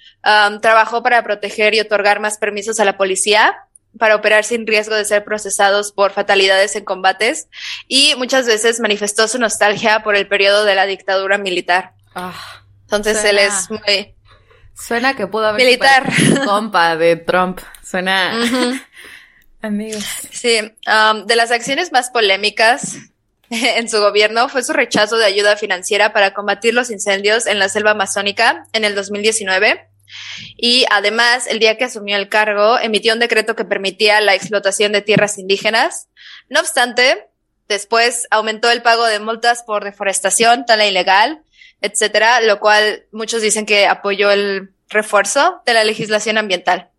trabajó 0.61 1.03
para 1.03 1.23
proteger 1.23 1.75
y 1.75 1.81
otorgar 1.81 2.21
más 2.21 2.39
permisos 2.39 2.81
a 2.81 2.85
la 2.85 2.97
policía 2.97 3.57
para 3.99 4.17
operar 4.17 4.45
sin 4.45 4.67
riesgo 4.67 4.95
de 4.95 5.05
ser 5.05 5.23
procesados 5.25 5.93
por 5.93 6.13
fatalidades 6.13 6.75
en 6.77 6.85
combates 6.85 7.49
y 7.89 8.15
muchas 8.17 8.47
veces 8.47 8.81
manifestó 8.81 9.29
su 9.29 9.39
nostalgia 9.39 10.03
por 10.03 10.17
el 10.17 10.27
periodo 10.27 10.65
de 10.65 10.75
la 10.75 10.87
dictadura 10.87 11.39
militar. 11.39 11.93
Ah, 12.15 12.35
Entonces 12.85 13.23
él 13.25 13.39
es 13.39 13.71
muy... 13.71 14.15
Suena 14.75 15.15
que 15.15 15.27
pudo 15.27 15.49
haber 15.49 15.63
militar. 15.63 16.11
compa 16.45 16.97
de 16.97 17.17
Trump. 17.17 17.61
Suena... 17.85 18.33
Amigos. 19.63 20.05
Sí, 20.33 20.59
de 20.59 21.37
las 21.37 21.53
acciones 21.53 21.93
más 21.93 22.11
polémicas 22.11 22.97
en 23.51 23.89
su 23.89 24.01
gobierno 24.01 24.49
fue 24.49 24.65
su 24.65 24.73
rechazo 24.73 25.17
de 25.17 25.25
ayuda 25.25 25.57
financiera 25.57 26.13
para 26.13 26.35
combatir 26.35 26.75
los 26.75 26.91
incendios 26.91 27.47
en 27.47 27.61
la 27.61 27.69
selva 27.69 27.93
amazónica 27.93 28.67
en 28.73 28.85
el 28.85 28.95
2019. 28.97 29.89
Y 30.57 30.85
además, 30.91 31.47
el 31.47 31.59
día 31.59 31.79
que 31.79 31.85
asumió 31.85 32.17
el 32.17 32.29
cargo, 32.29 32.79
emitió 32.79 33.15
un 33.15 33.21
decreto 33.21 33.55
que 33.57 33.65
permitía 33.65 34.21
la 34.21 34.35
explotación 34.35 34.93
de 34.93 35.01
tierras 35.01 35.39
indígenas. 35.39 36.09
No 36.49 36.61
obstante, 36.61 37.29
después 37.69 38.27
aumentó 38.31 38.71
el 38.71 38.83
pago 38.83 39.07
de 39.07 39.21
multas 39.21 39.63
por 39.63 39.85
deforestación, 39.85 40.67
tala 40.67 40.87
ilegal, 40.87 41.43
etcétera, 41.81 42.41
lo 42.41 42.59
cual 42.61 43.07
muchos 43.13 43.43
dicen 43.43 43.65
que 43.65 43.87
apoyó 43.87 44.31
el 44.31 44.73
refuerzo 44.89 45.63
de 45.65 45.75
la 45.75 45.85
legislación 45.85 46.37
ambiental. 46.37 46.91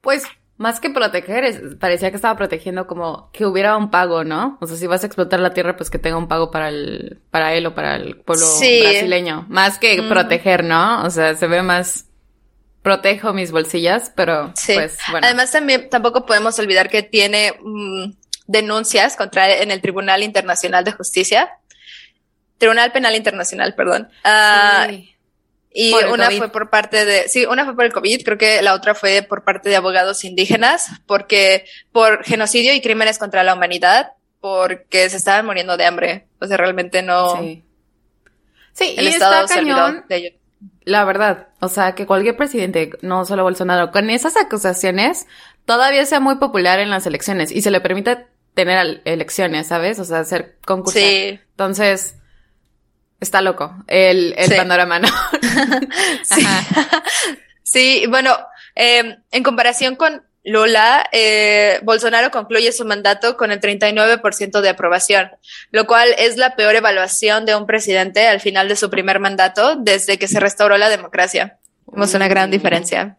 Pues 0.00 0.24
más 0.56 0.78
que 0.78 0.90
proteger, 0.90 1.78
parecía 1.78 2.10
que 2.10 2.16
estaba 2.16 2.36
protegiendo 2.36 2.86
como 2.86 3.30
que 3.32 3.44
hubiera 3.44 3.76
un 3.76 3.90
pago, 3.90 4.22
¿no? 4.22 4.56
O 4.60 4.66
sea, 4.66 4.76
si 4.76 4.86
vas 4.86 5.02
a 5.02 5.06
explotar 5.06 5.40
la 5.40 5.52
tierra, 5.52 5.76
pues 5.76 5.90
que 5.90 5.98
tenga 5.98 6.16
un 6.16 6.28
pago 6.28 6.50
para 6.50 6.68
el, 6.68 7.20
para 7.30 7.54
él 7.54 7.66
o 7.66 7.74
para 7.74 7.96
el 7.96 8.16
pueblo 8.16 8.46
brasileño. 8.46 9.46
Más 9.48 9.78
que 9.78 10.00
proteger, 10.02 10.62
¿no? 10.62 11.04
O 11.04 11.10
sea, 11.10 11.34
se 11.34 11.48
ve 11.48 11.62
más 11.62 12.06
protejo 12.82 13.32
mis 13.32 13.50
bolsillas, 13.50 14.12
pero 14.14 14.52
pues 14.66 14.98
bueno. 15.10 15.26
Además 15.26 15.50
también 15.50 15.88
tampoco 15.90 16.24
podemos 16.24 16.56
olvidar 16.58 16.88
que 16.88 17.02
tiene 17.02 17.54
mm, 17.60 18.12
denuncias 18.46 19.16
contra 19.16 19.56
en 19.56 19.70
el 19.70 19.80
Tribunal 19.80 20.22
Internacional 20.22 20.84
de 20.84 20.92
Justicia. 20.92 21.50
Tribunal 22.58 22.92
Penal 22.92 23.16
Internacional, 23.16 23.74
perdón. 23.74 24.08
Sí. 24.88 25.13
Y 25.76 25.92
una 25.92 26.30
fue 26.30 26.50
por 26.50 26.70
parte 26.70 27.04
de, 27.04 27.28
sí, 27.28 27.46
una 27.46 27.64
fue 27.64 27.74
por 27.74 27.84
el 27.84 27.92
COVID, 27.92 28.22
creo 28.22 28.38
que 28.38 28.62
la 28.62 28.74
otra 28.74 28.94
fue 28.94 29.22
por 29.22 29.42
parte 29.42 29.68
de 29.68 29.74
abogados 29.74 30.22
indígenas, 30.22 30.86
porque 31.04 31.64
por 31.90 32.22
genocidio 32.22 32.72
y 32.72 32.80
crímenes 32.80 33.18
contra 33.18 33.42
la 33.42 33.54
humanidad, 33.54 34.12
porque 34.40 35.10
se 35.10 35.16
estaban 35.16 35.44
muriendo 35.44 35.76
de 35.76 35.84
hambre. 35.84 36.26
O 36.40 36.46
sea, 36.46 36.56
realmente 36.58 37.02
no. 37.02 37.36
Sí, 37.40 37.64
sí 38.72 38.94
el 38.96 39.04
y 39.04 39.08
Estado 39.08 39.46
está 39.46 39.56
cañón, 39.56 40.04
de 40.08 40.16
ellos. 40.16 40.32
La 40.84 41.04
verdad, 41.04 41.48
o 41.58 41.68
sea, 41.68 41.96
que 41.96 42.06
cualquier 42.06 42.36
presidente, 42.36 42.90
no 43.02 43.24
solo 43.24 43.42
Bolsonaro, 43.42 43.90
con 43.90 44.10
esas 44.10 44.36
acusaciones, 44.36 45.26
todavía 45.64 46.06
sea 46.06 46.20
muy 46.20 46.36
popular 46.36 46.78
en 46.78 46.90
las 46.90 47.04
elecciones 47.06 47.50
y 47.50 47.62
se 47.62 47.72
le 47.72 47.80
permite 47.80 48.28
tener 48.54 49.02
elecciones, 49.04 49.66
¿sabes? 49.66 49.98
O 49.98 50.04
sea, 50.04 50.22
ser 50.22 50.56
concursante. 50.64 51.30
Sí. 51.30 51.40
Entonces, 51.50 52.16
Está 53.24 53.40
loco 53.40 53.74
el, 53.86 54.34
el 54.36 54.54
panorama, 54.54 54.98
¿no? 54.98 55.08
sí. 56.22 56.46
sí, 57.62 58.04
bueno, 58.06 58.36
eh, 58.76 59.16
en 59.32 59.42
comparación 59.42 59.96
con 59.96 60.22
Lula, 60.44 61.08
eh, 61.10 61.80
Bolsonaro 61.84 62.30
concluye 62.30 62.70
su 62.70 62.84
mandato 62.84 63.38
con 63.38 63.50
el 63.50 63.62
39% 63.62 64.60
de 64.60 64.68
aprobación, 64.68 65.30
lo 65.70 65.86
cual 65.86 66.14
es 66.18 66.36
la 66.36 66.54
peor 66.54 66.74
evaluación 66.74 67.46
de 67.46 67.56
un 67.56 67.64
presidente 67.64 68.28
al 68.28 68.40
final 68.40 68.68
de 68.68 68.76
su 68.76 68.90
primer 68.90 69.20
mandato 69.20 69.76
desde 69.76 70.18
que 70.18 70.28
se 70.28 70.40
restauró 70.40 70.76
la 70.76 70.90
democracia. 70.90 71.56
Vemos 71.86 72.12
una 72.12 72.28
gran 72.28 72.50
diferencia. 72.50 73.16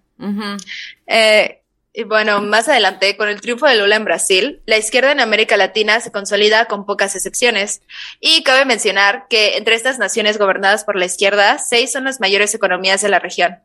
eh, 1.07 1.61
y 1.95 2.03
bueno, 2.03 2.41
más 2.41 2.67
adelante, 2.67 3.15
con 3.15 3.29
el 3.29 3.39
triunfo 3.39 3.67
de 3.67 3.75
Lula 3.75 3.95
en 3.95 4.03
Brasil, 4.03 4.61
la 4.65 4.77
izquierda 4.77 5.13
en 5.13 5.21
América 5.21 5.55
Latina 5.55 6.01
se 6.01 6.11
consolida 6.11 6.65
con 6.65 6.85
pocas 6.85 7.15
excepciones. 7.15 7.81
Y 8.19 8.43
cabe 8.43 8.65
mencionar 8.65 9.27
que 9.29 9.55
entre 9.55 9.75
estas 9.75 9.97
naciones 9.97 10.37
gobernadas 10.37 10.83
por 10.83 10.97
la 10.97 11.05
izquierda, 11.05 11.57
seis 11.57 11.93
son 11.93 12.03
las 12.03 12.19
mayores 12.19 12.53
economías 12.53 13.01
de 13.01 13.07
la 13.07 13.19
región. 13.19 13.59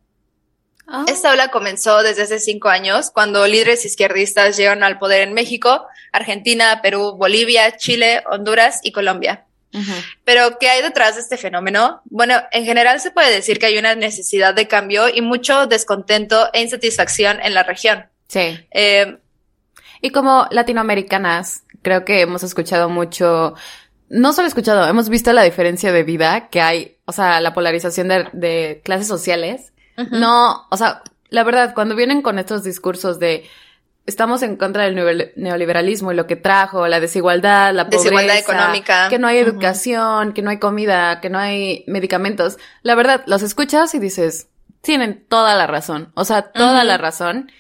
Ah. 0.87 1.05
Esta 1.09 1.33
ola 1.33 1.49
comenzó 1.49 2.05
desde 2.05 2.23
hace 2.23 2.39
cinco 2.39 2.69
años, 2.69 3.11
cuando 3.11 3.47
líderes 3.49 3.85
izquierdistas 3.85 4.57
llegaron 4.57 4.85
al 4.85 5.01
poder 5.01 5.23
en 5.23 5.35
México, 5.35 5.87
Argentina, 6.13 6.81
Perú, 6.83 7.17
Bolivia, 7.17 7.77
Chile, 7.77 8.23
Honduras 8.31 8.79
y 8.85 8.93
Colombia. 8.93 9.47
Pero, 10.25 10.59
¿qué 10.59 10.69
hay 10.69 10.83
detrás 10.83 11.15
de 11.15 11.21
este 11.21 11.37
fenómeno? 11.37 12.03
Bueno, 12.07 12.43
en 12.51 12.65
general 12.65 13.01
se 13.01 13.13
puede 13.13 13.33
decir 13.33 13.61
que 13.61 13.67
hay 13.67 13.79
una 13.79 13.95
necesidad 13.95 14.53
de 14.53 14.67
cambio 14.67 15.09
y 15.09 15.21
mucho 15.21 15.69
descontento 15.69 16.51
e 16.53 16.61
insatisfacción 16.61 17.41
en 17.41 17.55
la 17.55 17.63
región. 17.63 18.11
Sí. 18.31 18.65
Eh, 18.71 19.19
y 20.01 20.11
como 20.11 20.47
latinoamericanas, 20.51 21.65
creo 21.83 22.05
que 22.05 22.21
hemos 22.21 22.45
escuchado 22.45 22.89
mucho, 22.89 23.55
no 24.09 24.33
solo 24.33 24.47
escuchado, 24.47 24.87
hemos 24.87 25.09
visto 25.09 25.33
la 25.33 25.43
diferencia 25.43 25.93
de 25.93 26.05
vida 26.05 26.49
que 26.49 26.61
hay, 26.61 26.97
o 27.07 27.13
sea, 27.13 27.41
la 27.41 27.53
polarización 27.53 28.09
de, 28.09 28.81
clases 28.85 29.09
sociales. 29.09 29.73
No, 30.13 30.67
o 30.71 30.77
sea, 30.79 31.03
la 31.29 31.45
verdad, 31.45 31.75
cuando 31.75 31.95
vienen 31.95 32.23
con 32.23 32.39
estos 32.39 32.63
discursos 32.65 33.19
de 33.19 33.45
estamos 34.07 34.43
en 34.43 34.57
contra 34.57 34.85
del 34.85 35.33
neoliberalismo 35.37 36.11
y 36.13 36.15
lo 36.15 36.27
que 36.27 36.37
trajo, 36.37 36.89
la 36.89 37.01
desigualdad, 37.01 37.75
la 37.75 37.85
pobreza, 37.85 38.05
desigualdad 38.05 38.39
económica, 38.39 39.09
que 39.11 39.19
no 39.19 39.27
hay 39.29 39.39
educación, 39.39 40.33
que 40.33 40.41
no 40.41 40.51
hay 40.51 40.59
comida, 40.59 41.21
que 41.21 41.29
no 41.29 41.39
hay 41.39 41.85
medicamentos, 41.87 42.57
la 42.83 42.95
verdad, 42.95 43.23
los 43.27 43.43
escuchas 43.43 43.95
y 43.95 43.99
dices, 43.99 44.49
tienen 44.81 45.27
toda 45.29 45.55
la 45.57 45.67
razón, 45.67 46.13
o 46.15 46.25
sea, 46.25 46.53
toda 46.53 46.85
la 46.85 46.97
razón. 46.97 47.51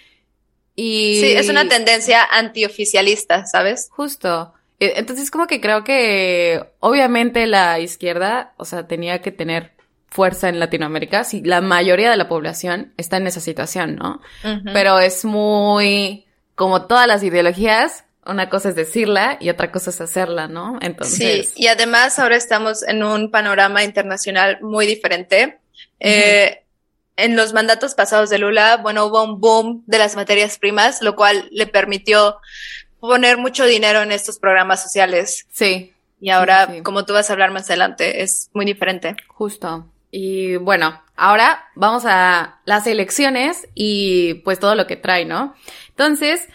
Sí, 0.76 1.32
es 1.36 1.48
una 1.48 1.68
tendencia 1.68 2.24
antioficialista, 2.30 3.46
¿sabes? 3.46 3.88
Justo. 3.90 4.54
E, 4.78 4.94
entonces, 4.96 5.30
como 5.30 5.46
que 5.46 5.60
creo 5.60 5.84
que 5.84 6.64
obviamente 6.80 7.46
la 7.46 7.78
izquierda, 7.80 8.54
o 8.56 8.64
sea, 8.64 8.86
tenía 8.86 9.20
que 9.20 9.32
tener 9.32 9.72
fuerza 10.08 10.48
en 10.48 10.58
Latinoamérica 10.58 11.22
si 11.22 11.40
la 11.42 11.60
mayoría 11.60 12.10
de 12.10 12.16
la 12.16 12.28
población 12.28 12.92
está 12.96 13.18
en 13.18 13.28
esa 13.28 13.40
situación, 13.40 13.96
¿no? 13.96 14.20
Pero 14.72 14.98
es 14.98 15.24
muy, 15.24 16.26
como 16.56 16.86
todas 16.86 17.06
las 17.06 17.22
ideologías, 17.22 18.04
una 18.26 18.50
cosa 18.50 18.70
es 18.70 18.74
decirla 18.74 19.38
y 19.40 19.50
otra 19.50 19.70
cosa 19.70 19.90
es 19.90 20.00
hacerla, 20.00 20.48
¿no? 20.48 20.78
Entonces. 20.82 21.50
Sí, 21.50 21.62
y 21.62 21.66
además 21.68 22.18
ahora 22.18 22.36
estamos 22.36 22.82
en 22.82 23.02
un 23.02 23.30
panorama 23.30 23.84
internacional 23.84 24.58
muy 24.62 24.86
diferente. 24.86 25.58
eh, 26.00 26.64
en 27.16 27.36
los 27.36 27.52
mandatos 27.52 27.94
pasados 27.94 28.30
de 28.30 28.38
Lula, 28.38 28.78
bueno, 28.78 29.06
hubo 29.06 29.22
un 29.22 29.40
boom 29.40 29.84
de 29.86 29.98
las 29.98 30.16
materias 30.16 30.58
primas, 30.58 31.02
lo 31.02 31.16
cual 31.16 31.48
le 31.50 31.66
permitió 31.66 32.38
poner 33.00 33.38
mucho 33.38 33.64
dinero 33.64 34.02
en 34.02 34.12
estos 34.12 34.38
programas 34.38 34.82
sociales. 34.82 35.46
Sí. 35.50 35.94
Y 36.20 36.30
ahora, 36.30 36.82
como 36.82 37.04
tú 37.06 37.14
vas 37.14 37.30
a 37.30 37.32
hablar 37.32 37.50
más 37.50 37.68
adelante, 37.70 38.22
es 38.22 38.50
muy 38.52 38.66
diferente. 38.66 39.16
Justo. 39.28 39.86
Y 40.10 40.56
bueno, 40.56 41.00
ahora 41.16 41.64
vamos 41.74 42.04
a 42.06 42.60
las 42.64 42.86
elecciones 42.86 43.68
y 43.74 44.34
pues 44.44 44.58
todo 44.58 44.74
lo 44.74 44.86
que 44.86 44.96
trae, 44.96 45.24
¿no? 45.24 45.54
Entonces, 45.88 46.46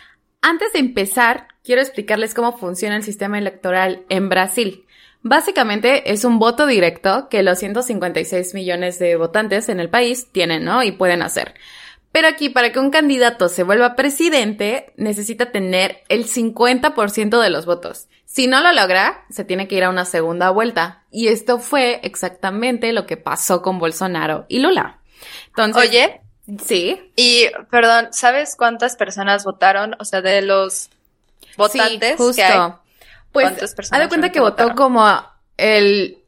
antes 0.41 0.73
de 0.73 0.79
empezar, 0.79 1.47
quiero 1.63 1.81
explicarles 1.81 2.33
cómo 2.33 2.57
funciona 2.57 2.95
el 2.95 3.03
sistema 3.03 3.39
electoral 3.39 4.05
en 4.09 4.29
Brasil. 4.29 4.84
Básicamente 5.27 6.11
es 6.11 6.23
un 6.23 6.37
voto 6.37 6.67
directo 6.67 7.29
que 7.29 7.41
los 7.41 7.57
156 7.57 8.53
millones 8.53 8.99
de 8.99 9.15
votantes 9.15 9.69
en 9.69 9.79
el 9.79 9.89
país 9.89 10.31
tienen, 10.31 10.63
¿no? 10.63 10.83
Y 10.83 10.91
pueden 10.91 11.23
hacer. 11.23 11.55
Pero 12.11 12.27
aquí, 12.27 12.49
para 12.49 12.71
que 12.71 12.77
un 12.77 12.91
candidato 12.91 13.49
se 13.49 13.63
vuelva 13.63 13.95
presidente, 13.95 14.93
necesita 14.97 15.51
tener 15.51 16.03
el 16.09 16.27
50% 16.27 17.41
de 17.41 17.49
los 17.49 17.65
votos. 17.65 18.05
Si 18.27 18.45
no 18.45 18.61
lo 18.61 18.71
logra, 18.71 19.25
se 19.31 19.43
tiene 19.43 19.67
que 19.67 19.73
ir 19.73 19.85
a 19.85 19.89
una 19.89 20.05
segunda 20.05 20.51
vuelta. 20.51 21.01
Y 21.09 21.29
esto 21.29 21.57
fue 21.57 22.01
exactamente 22.03 22.93
lo 22.93 23.07
que 23.07 23.17
pasó 23.17 23.63
con 23.63 23.79
Bolsonaro 23.79 24.45
y 24.47 24.59
Lula. 24.59 24.99
Entonces, 25.47 25.89
Oye, 25.89 26.21
sí. 26.63 27.01
Y, 27.15 27.47
perdón, 27.71 28.09
¿sabes 28.11 28.55
cuántas 28.55 28.95
personas 28.95 29.43
votaron? 29.43 29.95
O 29.99 30.05
sea, 30.05 30.21
de 30.21 30.43
los 30.43 30.91
votantes 31.57 32.11
sí, 32.11 32.15
justo. 32.15 32.79
Pues, 33.35 33.91
haz 33.91 33.99
de 33.99 34.07
cuenta 34.07 34.31
que 34.31 34.39
votó 34.39 34.73
como 34.75 35.05
el 35.57 36.19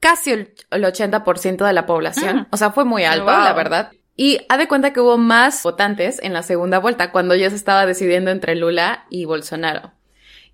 casi 0.00 0.32
el, 0.32 0.54
80% 0.70 1.64
de 1.64 1.72
la 1.72 1.86
población. 1.86 2.36
Mm. 2.36 2.46
O 2.50 2.56
sea, 2.56 2.72
fue 2.72 2.84
muy 2.84 3.04
alto, 3.04 3.26
la 3.26 3.52
verdad. 3.52 3.92
Y 4.16 4.40
haz 4.48 4.58
de 4.58 4.68
cuenta 4.68 4.92
que 4.92 5.00
hubo 5.00 5.16
más 5.16 5.62
votantes 5.62 6.20
en 6.22 6.32
la 6.32 6.42
segunda 6.42 6.78
vuelta, 6.78 7.12
cuando 7.12 7.34
ya 7.34 7.48
se 7.50 7.56
estaba 7.56 7.86
decidiendo 7.86 8.30
entre 8.30 8.56
Lula 8.56 9.06
y 9.10 9.24
Bolsonaro. 9.24 9.92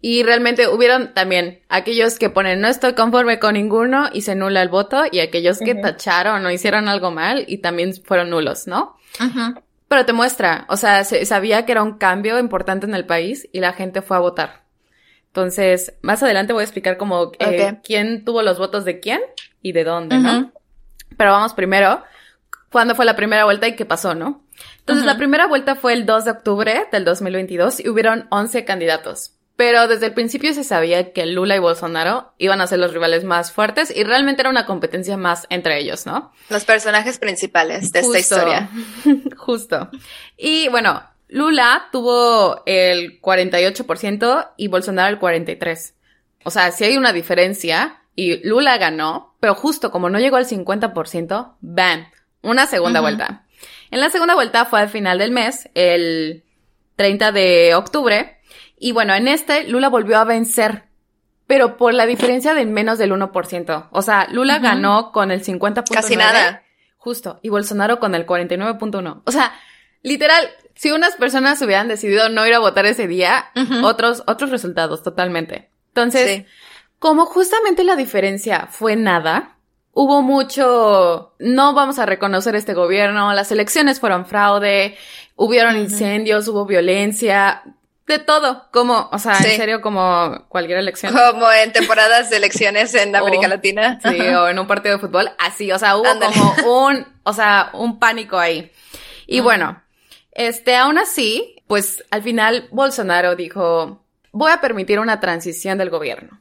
Y 0.01 0.23
realmente 0.23 0.69
hubieron 0.69 1.13
también 1.13 1.61
aquellos 1.69 2.19
que 2.19 2.31
ponen 2.31 2.61
no 2.61 2.69
estoy 2.69 2.93
conforme 2.93 3.41
con 3.41 3.55
ninguno 3.55 4.09
y 4.13 4.23
se 4.23 4.37
nula 4.37 4.63
el 4.63 4.69
voto, 4.69 5.03
y 5.11 5.19
aquellos 5.19 5.59
que 5.59 5.75
tacharon 5.75 6.47
o 6.47 6.51
hicieron 6.51 6.87
algo 6.87 7.11
mal 7.11 7.45
y 7.49 7.59
también 7.59 7.93
fueron 8.05 8.31
nulos, 8.31 8.69
¿no? 8.69 8.97
Pero 9.89 10.05
te 10.05 10.13
muestra, 10.13 10.67
o 10.69 10.77
sea, 10.77 11.03
se 11.05 11.25
sabía 11.25 11.65
que 11.65 11.73
era 11.73 11.83
un 11.83 11.99
cambio 11.99 12.39
importante 12.39 12.87
en 12.87 12.95
el 12.95 13.07
país 13.07 13.49
y 13.53 13.61
la 13.61 13.73
gente 13.73 14.03
fue 14.03 14.19
a 14.19 14.21
votar. 14.21 14.68
Entonces, 15.39 15.95
más 16.03 16.21
adelante 16.21 16.53
voy 16.53 16.63
a 16.63 16.65
explicar 16.65 16.97
como 16.97 17.31
eh, 17.39 17.77
quién 17.85 18.25
tuvo 18.25 18.43
los 18.43 18.59
votos 18.59 18.85
de 18.85 18.99
quién 18.99 19.21
y 19.63 19.71
de 19.71 19.85
dónde, 19.85 20.19
¿no? 20.19 20.51
Pero 21.17 21.31
vamos 21.31 21.55
primero, 21.55 22.03
¿cuándo 22.71 22.97
fue 22.97 23.05
la 23.05 23.15
primera 23.15 23.45
vuelta 23.45 23.69
y 23.69 23.77
qué 23.77 23.85
pasó, 23.85 24.17
no? 24.17 24.43
Entonces, 24.81 25.07
la 25.07 25.17
primera 25.17 25.47
vuelta 25.47 25.77
fue 25.77 25.93
el 25.93 26.07
2 26.07 26.25
de 26.25 26.31
octubre 26.33 26.87
del 26.91 27.05
2022 27.05 27.79
y 27.81 27.89
hubieron 27.89 28.27
11 28.31 28.65
candidatos. 28.65 29.35
Pero 29.55 29.87
desde 29.87 30.07
el 30.07 30.15
principio 30.15 30.53
se 30.55 30.65
sabía 30.65 31.13
que 31.13 31.27
Lula 31.27 31.55
y 31.55 31.61
Bolsonaro 31.61 32.33
iban 32.39 32.61
a 32.61 32.67
ser 32.67 32.81
los 32.81 32.93
rivales 32.93 33.23
más 33.23 33.53
fuertes 33.53 33.93
y 33.95 34.03
realmente 34.03 34.43
era 34.43 34.51
una 34.51 34.67
competencia 34.67 35.17
más 35.17 35.47
entre 35.51 35.79
ellos, 35.79 36.05
¿no? 36.05 36.33
Los 36.49 36.65
personajes 36.65 37.19
principales 37.19 37.93
de 37.93 38.01
esta 38.01 38.19
historia. 38.19 38.71
Justo. 39.37 39.89
Y 40.37 40.69
bueno, 40.69 41.03
Lula 41.29 41.89
tuvo 41.93 42.63
el 42.67 43.21
48% 43.21 44.53
y 44.57 44.69
Bolsonaro 44.69 45.15
el 45.15 45.21
43%. 45.21 45.93
O 46.45 46.51
sea, 46.51 46.71
si 46.73 46.85
hay 46.85 46.97
una 46.97 47.13
diferencia 47.13 48.03
y 48.15 48.47
Lula 48.47 48.79
ganó, 48.79 49.37
pero 49.41 49.55
justo 49.55 49.91
como 49.91 50.11
no 50.11 50.19
llegó 50.19 50.37
al 50.37 50.47
50%, 50.47 51.57
¡bam! 51.61 52.07
Una 52.43 52.67
segunda 52.67 53.01
vuelta. 53.01 53.45
En 53.91 54.01
la 54.01 54.11
segunda 54.11 54.35
vuelta 54.35 54.65
fue 54.65 54.81
al 54.81 54.89
final 54.89 55.19
del 55.19 55.33
mes, 55.33 55.69
el 55.75 56.45
30 56.97 57.33
de 57.33 57.75
octubre, 57.75 58.39
y 58.79 58.93
bueno, 58.93 59.15
en 59.15 59.29
este 59.29 59.65
Lula 59.69 59.89
volvió 59.89 60.19
a 60.19 60.25
vencer, 60.25 60.85
pero 61.47 61.77
por 61.77 61.95
la 61.95 62.07
diferencia 62.07 62.55
de 62.55 62.65
menos 62.67 62.99
del 62.99 63.13
1%. 63.13 63.89
O 63.91 64.03
sea, 64.03 64.29
Lula 64.31 64.59
ganó 64.59 65.13
con 65.13 65.31
el 65.31 65.45
50.9. 65.45 65.95
Casi 65.95 66.17
nada. 66.17 66.63
Justo, 66.97 67.41
y 67.43 67.49
Bolsonaro 67.49 67.99
con 67.99 68.15
el 68.15 68.27
49.1. 68.27 69.23
O 69.25 69.33
sea, 69.33 69.53
literal, 70.03 70.49
si 70.79 70.93
unas 70.93 71.17
personas 71.17 71.61
hubieran 71.61 71.89
decidido 71.89 72.29
no 72.29 72.47
ir 72.47 72.55
a 72.55 72.61
votar 72.61 72.87
ese 72.87 73.09
día, 73.09 73.47
otros, 73.83 74.23
otros 74.29 74.51
resultados 74.51 75.03
totalmente. 75.03 75.71
Entonces, 75.89 76.45
como 77.01 77.27
justamente 77.27 77.83
la 77.83 77.97
diferencia 77.97 78.69
fue 78.71 78.95
nada, 78.95 79.57
hubo 79.91 80.23
mucho, 80.23 81.35
no 81.41 81.75
vamos 81.75 81.99
a 81.99 82.07
reconocer 82.07 82.55
este 82.55 82.75
gobierno, 82.75 83.33
las 83.33 83.51
elecciones 83.51 83.99
fueron 83.99 84.25
fraude, 84.25 84.97
hubieron 85.35 85.77
incendios, 85.77 86.47
hubo 86.47 86.65
violencia, 86.65 87.65
de 88.07 88.21
todo, 88.21 88.69
como, 88.71 89.09
o 89.11 89.19
sea, 89.19 89.37
en 89.37 89.57
serio, 89.57 89.81
como 89.81 90.47
cualquier 90.49 90.79
elección. 90.79 91.13
Como 91.13 91.51
en 91.51 91.73
temporadas 91.73 92.31
de 92.31 92.37
elecciones 92.37 92.95
en 92.95 93.17
América 93.17 93.49
Latina. 93.49 93.99
Sí, 94.01 94.17
o 94.21 94.47
en 94.47 94.61
un 94.61 94.69
partido 94.69 94.95
de 94.95 95.01
fútbol, 95.01 95.33
así, 95.41 95.73
o 95.73 95.79
sea, 95.81 95.97
hubo 95.97 96.07
como 96.21 96.87
un, 96.87 97.05
o 97.25 97.33
sea, 97.33 97.71
un 97.73 97.99
pánico 97.99 98.39
ahí. 98.39 98.71
Y 99.27 99.41
bueno, 99.41 99.83
este, 100.39 100.77
aún 100.77 100.99
así, 100.99 101.57
pues 101.67 102.05
al 102.13 102.23
final 102.23 102.69
Bolsonaro 102.71 103.35
dijo, 103.35 104.05
voy 104.31 104.53
a 104.53 104.61
permitir 104.61 105.01
una 105.01 105.19
transición 105.19 105.79
del 105.79 105.91
gobierno. 105.91 106.41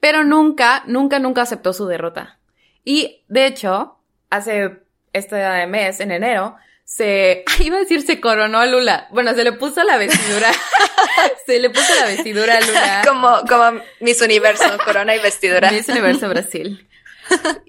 Pero 0.00 0.22
nunca, 0.22 0.84
nunca, 0.86 1.18
nunca 1.18 1.42
aceptó 1.42 1.72
su 1.72 1.86
derrota. 1.86 2.38
Y 2.84 3.24
de 3.28 3.46
hecho, 3.46 3.96
hace 4.28 4.82
este 5.14 5.66
mes, 5.66 5.98
en 6.00 6.12
enero, 6.12 6.56
se, 6.84 7.44
iba 7.60 7.78
a 7.78 7.80
decir 7.80 8.02
se 8.02 8.20
coronó 8.20 8.58
a 8.58 8.66
Lula. 8.66 9.08
Bueno, 9.12 9.32
se 9.34 9.44
le 9.44 9.52
puso 9.52 9.82
la 9.82 9.96
vestidura. 9.96 10.50
se 11.46 11.58
le 11.58 11.70
puso 11.70 11.94
la 12.00 12.06
vestidura 12.06 12.58
a 12.58 12.60
Lula. 12.60 13.02
Como, 13.08 13.40
como 13.48 13.80
Miss 14.00 14.20
Universo, 14.20 14.64
corona 14.84 15.16
y 15.16 15.20
vestidura. 15.20 15.70
Miss 15.70 15.88
Universo 15.88 16.28
Brasil. 16.28 16.86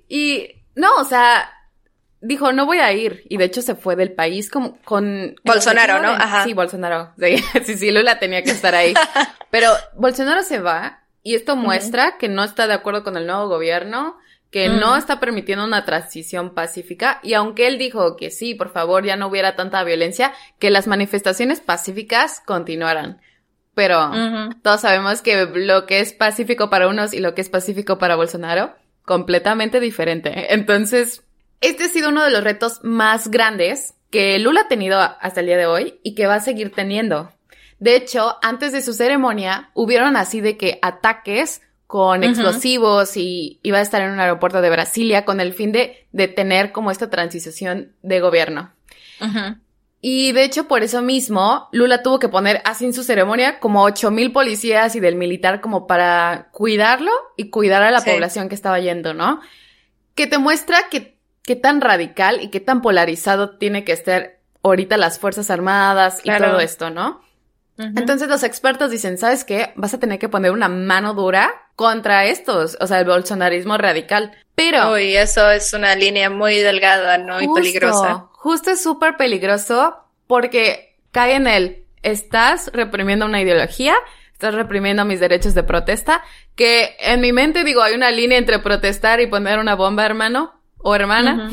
Y 0.09 0.57
no, 0.75 0.93
o 0.95 1.05
sea, 1.05 1.49
dijo, 2.21 2.51
no 2.51 2.65
voy 2.65 2.79
a 2.79 2.91
ir. 2.93 3.23
Y 3.29 3.37
de 3.37 3.45
hecho 3.45 3.61
se 3.61 3.75
fue 3.75 3.95
del 3.95 4.11
país 4.11 4.49
como 4.49 4.77
con... 4.83 5.35
Bolsonaro, 5.43 6.01
¿no? 6.01 6.09
Ajá. 6.09 6.43
Sí, 6.43 6.53
Bolsonaro. 6.53 7.13
Sí, 7.63 7.77
sí, 7.77 7.91
Lula 7.91 8.19
tenía 8.19 8.43
que 8.43 8.51
estar 8.51 8.75
ahí. 8.75 8.93
Pero 9.51 9.71
Bolsonaro 9.95 10.43
se 10.43 10.59
va 10.59 11.03
y 11.23 11.35
esto 11.35 11.55
muestra 11.55 12.17
que 12.17 12.29
no 12.29 12.43
está 12.43 12.67
de 12.67 12.73
acuerdo 12.73 13.03
con 13.03 13.17
el 13.17 13.27
nuevo 13.27 13.47
gobierno, 13.47 14.17
que 14.51 14.69
no 14.69 14.95
está 14.95 15.19
permitiendo 15.19 15.63
una 15.63 15.85
transición 15.85 16.53
pacífica. 16.53 17.19
Y 17.23 17.33
aunque 17.33 17.67
él 17.67 17.77
dijo 17.77 18.15
que 18.15 18.31
sí, 18.31 18.55
por 18.55 18.71
favor, 18.71 19.05
ya 19.05 19.15
no 19.15 19.27
hubiera 19.27 19.55
tanta 19.55 19.83
violencia, 19.83 20.33
que 20.57 20.71
las 20.71 20.87
manifestaciones 20.87 21.59
pacíficas 21.59 22.41
continuaran. 22.45 23.21
Pero 23.75 24.11
todos 24.61 24.81
sabemos 24.81 25.21
que 25.21 25.45
lo 25.45 25.85
que 25.85 25.99
es 25.99 26.13
pacífico 26.13 26.69
para 26.69 26.87
unos 26.87 27.13
y 27.13 27.19
lo 27.19 27.33
que 27.35 27.41
es 27.41 27.49
pacífico 27.49 27.97
para 27.97 28.15
Bolsonaro, 28.15 28.75
completamente 29.03 29.79
diferente. 29.79 30.53
Entonces, 30.53 31.23
este 31.61 31.85
ha 31.85 31.89
sido 31.89 32.09
uno 32.09 32.23
de 32.23 32.31
los 32.31 32.43
retos 32.43 32.79
más 32.83 33.29
grandes 33.29 33.95
que 34.09 34.39
Lula 34.39 34.61
ha 34.61 34.67
tenido 34.67 34.99
hasta 34.99 35.39
el 35.39 35.47
día 35.47 35.57
de 35.57 35.65
hoy 35.65 35.99
y 36.03 36.15
que 36.15 36.27
va 36.27 36.35
a 36.35 36.39
seguir 36.39 36.71
teniendo. 36.71 37.31
De 37.79 37.95
hecho, 37.95 38.37
antes 38.41 38.71
de 38.71 38.81
su 38.81 38.93
ceremonia, 38.93 39.69
hubieron 39.73 40.17
así 40.17 40.41
de 40.41 40.57
que 40.57 40.79
ataques 40.81 41.61
con 41.87 42.23
explosivos 42.23 43.17
y 43.17 43.59
iba 43.63 43.79
a 43.79 43.81
estar 43.81 44.01
en 44.01 44.11
un 44.11 44.19
aeropuerto 44.19 44.61
de 44.61 44.69
Brasilia 44.69 45.25
con 45.25 45.39
el 45.39 45.53
fin 45.53 45.71
de, 45.71 46.05
de 46.11 46.27
tener 46.27 46.71
como 46.71 46.91
esta 46.91 47.09
transición 47.09 47.93
de 48.03 48.19
gobierno. 48.19 48.71
Y 50.01 50.31
de 50.31 50.43
hecho, 50.43 50.67
por 50.67 50.83
eso 50.83 51.01
mismo, 51.01 51.67
Lula 51.71 52.03
tuvo 52.03 52.19
que 52.19 52.29
poner 52.29 52.61
así 52.63 52.85
en 52.85 52.93
su 52.93 53.03
ceremonia 53.03 53.59
como 53.59 53.83
ocho 53.83 54.11
mil 54.11 54.31
policías 54.31 54.95
y 54.95 54.99
del 54.99 55.15
militar 55.15 55.61
como 55.61 55.87
para 55.87 56.49
cuidarlo 56.51 57.11
y 57.35 57.49
cuidar 57.49 57.81
a 57.83 57.91
la 57.91 58.01
población 58.01 58.49
que 58.49 58.55
estaba 58.55 58.79
yendo, 58.79 59.13
¿no? 59.13 59.41
Que 60.15 60.27
te 60.27 60.37
muestra 60.37 60.89
que 60.89 61.18
qué 61.49 61.55
tan 61.55 61.81
radical 61.81 62.43
y 62.43 62.49
qué 62.49 62.59
tan 62.59 62.83
polarizado 62.83 63.57
tiene 63.57 63.83
que 63.83 63.91
estar 63.91 64.37
ahorita 64.61 64.97
las 64.97 65.17
Fuerzas 65.17 65.49
Armadas 65.49 66.21
y 66.23 66.29
todo 66.29 66.59
esto, 66.59 66.91
¿no? 66.91 67.23
Entonces 67.75 68.27
los 68.27 68.43
expertos 68.43 68.91
dicen, 68.91 69.17
¿sabes 69.17 69.45
qué? 69.45 69.73
Vas 69.75 69.95
a 69.95 69.99
tener 69.99 70.19
que 70.19 70.29
poner 70.29 70.51
una 70.51 70.69
mano 70.69 71.15
dura 71.15 71.51
contra 71.75 72.25
estos, 72.25 72.77
o 72.79 72.85
sea, 72.85 72.99
el 72.99 73.05
bolsonarismo 73.05 73.79
radical. 73.79 74.31
Pero... 74.53 74.91
Uy, 74.91 75.15
eso 75.15 75.49
es 75.49 75.73
una 75.73 75.95
línea 75.95 76.29
muy 76.29 76.57
delgada, 76.59 77.17
¿no? 77.17 77.41
y 77.41 77.47
peligrosa. 77.51 78.27
Justo 78.33 78.69
es 78.69 78.83
súper 78.83 79.17
peligroso 79.17 79.95
porque 80.27 80.97
cae 81.11 81.33
en 81.33 81.47
el, 81.47 81.83
estás 82.03 82.69
reprimiendo 82.73 83.25
una 83.25 83.41
ideología, 83.41 83.95
estás 84.33 84.53
reprimiendo 84.53 85.03
mis 85.03 85.19
derechos 85.19 85.55
de 85.55 85.63
protesta, 85.63 86.21
que 86.55 86.95
en 86.99 87.21
mi 87.21 87.33
mente 87.33 87.63
digo, 87.63 87.81
hay 87.81 87.95
una 87.95 88.11
línea 88.11 88.37
entre 88.37 88.59
protestar 88.59 89.19
y 89.19 89.25
poner 89.25 89.57
una 89.57 89.73
bomba, 89.73 90.05
hermano, 90.05 90.58
o 90.79 90.95
hermana, 90.95 91.49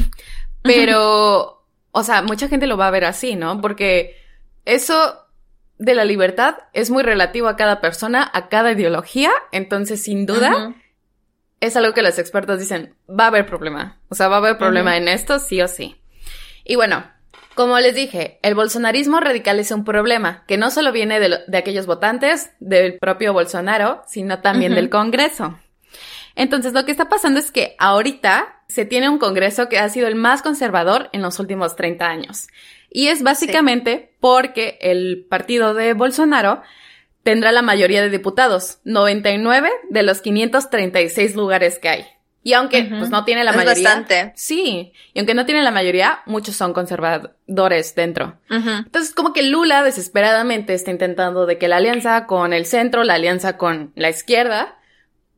pero, 0.62 1.64
o 1.92 2.02
sea, 2.02 2.22
mucha 2.22 2.48
gente 2.48 2.66
lo 2.66 2.76
va 2.76 2.88
a 2.88 2.92
ver 2.92 3.04
así, 3.04 3.36
¿no? 3.36 3.60
Porque 3.60 4.16
eso 4.64 5.26
de 5.78 5.94
la 5.94 6.04
libertad 6.04 6.56
es 6.72 6.90
muy 6.90 7.02
relativo 7.02 7.48
a 7.48 7.56
cada 7.56 7.80
persona, 7.80 8.30
a 8.32 8.48
cada 8.48 8.72
ideología, 8.72 9.30
entonces 9.52 10.02
sin 10.02 10.26
duda 10.26 10.74
es 11.60 11.76
algo 11.76 11.94
que 11.94 12.02
los 12.02 12.18
expertos 12.18 12.58
dicen, 12.58 12.94
va 13.08 13.24
a 13.24 13.28
haber 13.28 13.46
problema, 13.46 13.98
o 14.08 14.14
sea, 14.14 14.28
va 14.28 14.36
a 14.36 14.38
haber 14.38 14.58
problema 14.58 14.96
en 14.96 15.08
esto, 15.08 15.38
sí 15.38 15.60
o 15.60 15.68
sí. 15.68 15.96
Y 16.64 16.76
bueno, 16.76 17.04
como 17.54 17.78
les 17.78 17.94
dije, 17.94 18.38
el 18.42 18.54
bolsonarismo 18.54 19.20
radical 19.20 19.58
es 19.58 19.70
un 19.70 19.84
problema 19.84 20.44
que 20.46 20.58
no 20.58 20.70
solo 20.70 20.92
viene 20.92 21.20
de, 21.20 21.38
de 21.46 21.58
aquellos 21.58 21.86
votantes, 21.86 22.50
del 22.60 22.98
propio 22.98 23.32
Bolsonaro, 23.32 24.02
sino 24.06 24.40
también 24.40 24.74
del 24.74 24.90
Congreso. 24.90 25.58
Entonces, 26.36 26.72
lo 26.74 26.84
que 26.84 26.92
está 26.92 27.08
pasando 27.08 27.40
es 27.40 27.50
que 27.50 27.74
ahorita 27.78 28.62
se 28.68 28.84
tiene 28.84 29.08
un 29.08 29.18
Congreso 29.18 29.68
que 29.68 29.78
ha 29.78 29.88
sido 29.88 30.06
el 30.06 30.14
más 30.14 30.42
conservador 30.42 31.08
en 31.12 31.22
los 31.22 31.40
últimos 31.40 31.74
30 31.74 32.06
años. 32.06 32.48
Y 32.90 33.08
es 33.08 33.22
básicamente 33.22 34.14
porque 34.20 34.78
el 34.80 35.26
partido 35.28 35.74
de 35.74 35.94
Bolsonaro 35.94 36.62
tendrá 37.22 37.52
la 37.52 37.62
mayoría 37.62 38.02
de 38.02 38.10
diputados, 38.10 38.78
99 38.84 39.68
de 39.90 40.02
los 40.02 40.20
536 40.20 41.34
lugares 41.34 41.78
que 41.78 41.88
hay. 41.88 42.06
Y 42.42 42.52
aunque 42.52 42.84
pues 42.84 43.10
no 43.10 43.24
tiene 43.24 43.42
la 43.42 43.50
es 43.50 43.56
mayoría. 43.56 43.88
Bastante. 43.88 44.32
Sí. 44.36 44.92
Y 45.12 45.18
aunque 45.18 45.34
no 45.34 45.46
tiene 45.46 45.64
la 45.64 45.72
mayoría, 45.72 46.20
muchos 46.26 46.54
son 46.54 46.72
conservadores 46.72 47.96
dentro. 47.96 48.38
Entonces, 48.48 49.12
como 49.12 49.32
que 49.32 49.42
Lula 49.42 49.82
desesperadamente 49.82 50.72
está 50.72 50.92
intentando 50.92 51.46
de 51.46 51.58
que 51.58 51.66
la 51.66 51.78
alianza 51.78 52.26
con 52.26 52.52
el 52.52 52.64
centro, 52.64 53.02
la 53.02 53.14
alianza 53.14 53.56
con 53.56 53.90
la 53.96 54.10
izquierda, 54.10 54.75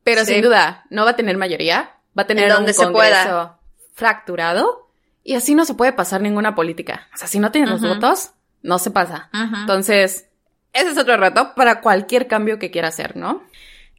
pero 0.09 0.25
sin 0.25 0.41
duda, 0.41 0.85
no 0.89 1.05
va 1.05 1.11
a 1.11 1.15
tener 1.15 1.37
mayoría, 1.37 1.95
va 2.17 2.23
a 2.23 2.27
tener 2.27 2.51
un 2.55 2.65
congreso 2.73 3.57
fracturado 3.93 4.89
y 5.23 5.35
así 5.35 5.55
no 5.55 5.65
se 5.65 5.73
puede 5.73 5.93
pasar 5.93 6.21
ninguna 6.21 6.55
política. 6.55 7.07
O 7.13 7.17
sea, 7.17 7.27
si 7.27 7.39
no 7.39 7.51
tienen 7.51 7.69
los 7.69 7.81
votos, 7.81 8.31
no 8.61 8.79
se 8.79 8.91
pasa. 8.91 9.29
Entonces, 9.33 10.27
ese 10.73 10.89
es 10.89 10.97
otro 10.97 11.17
reto 11.17 11.53
para 11.55 11.81
cualquier 11.81 12.27
cambio 12.27 12.59
que 12.59 12.71
quiera 12.71 12.87
hacer, 12.87 13.15
¿no? 13.15 13.43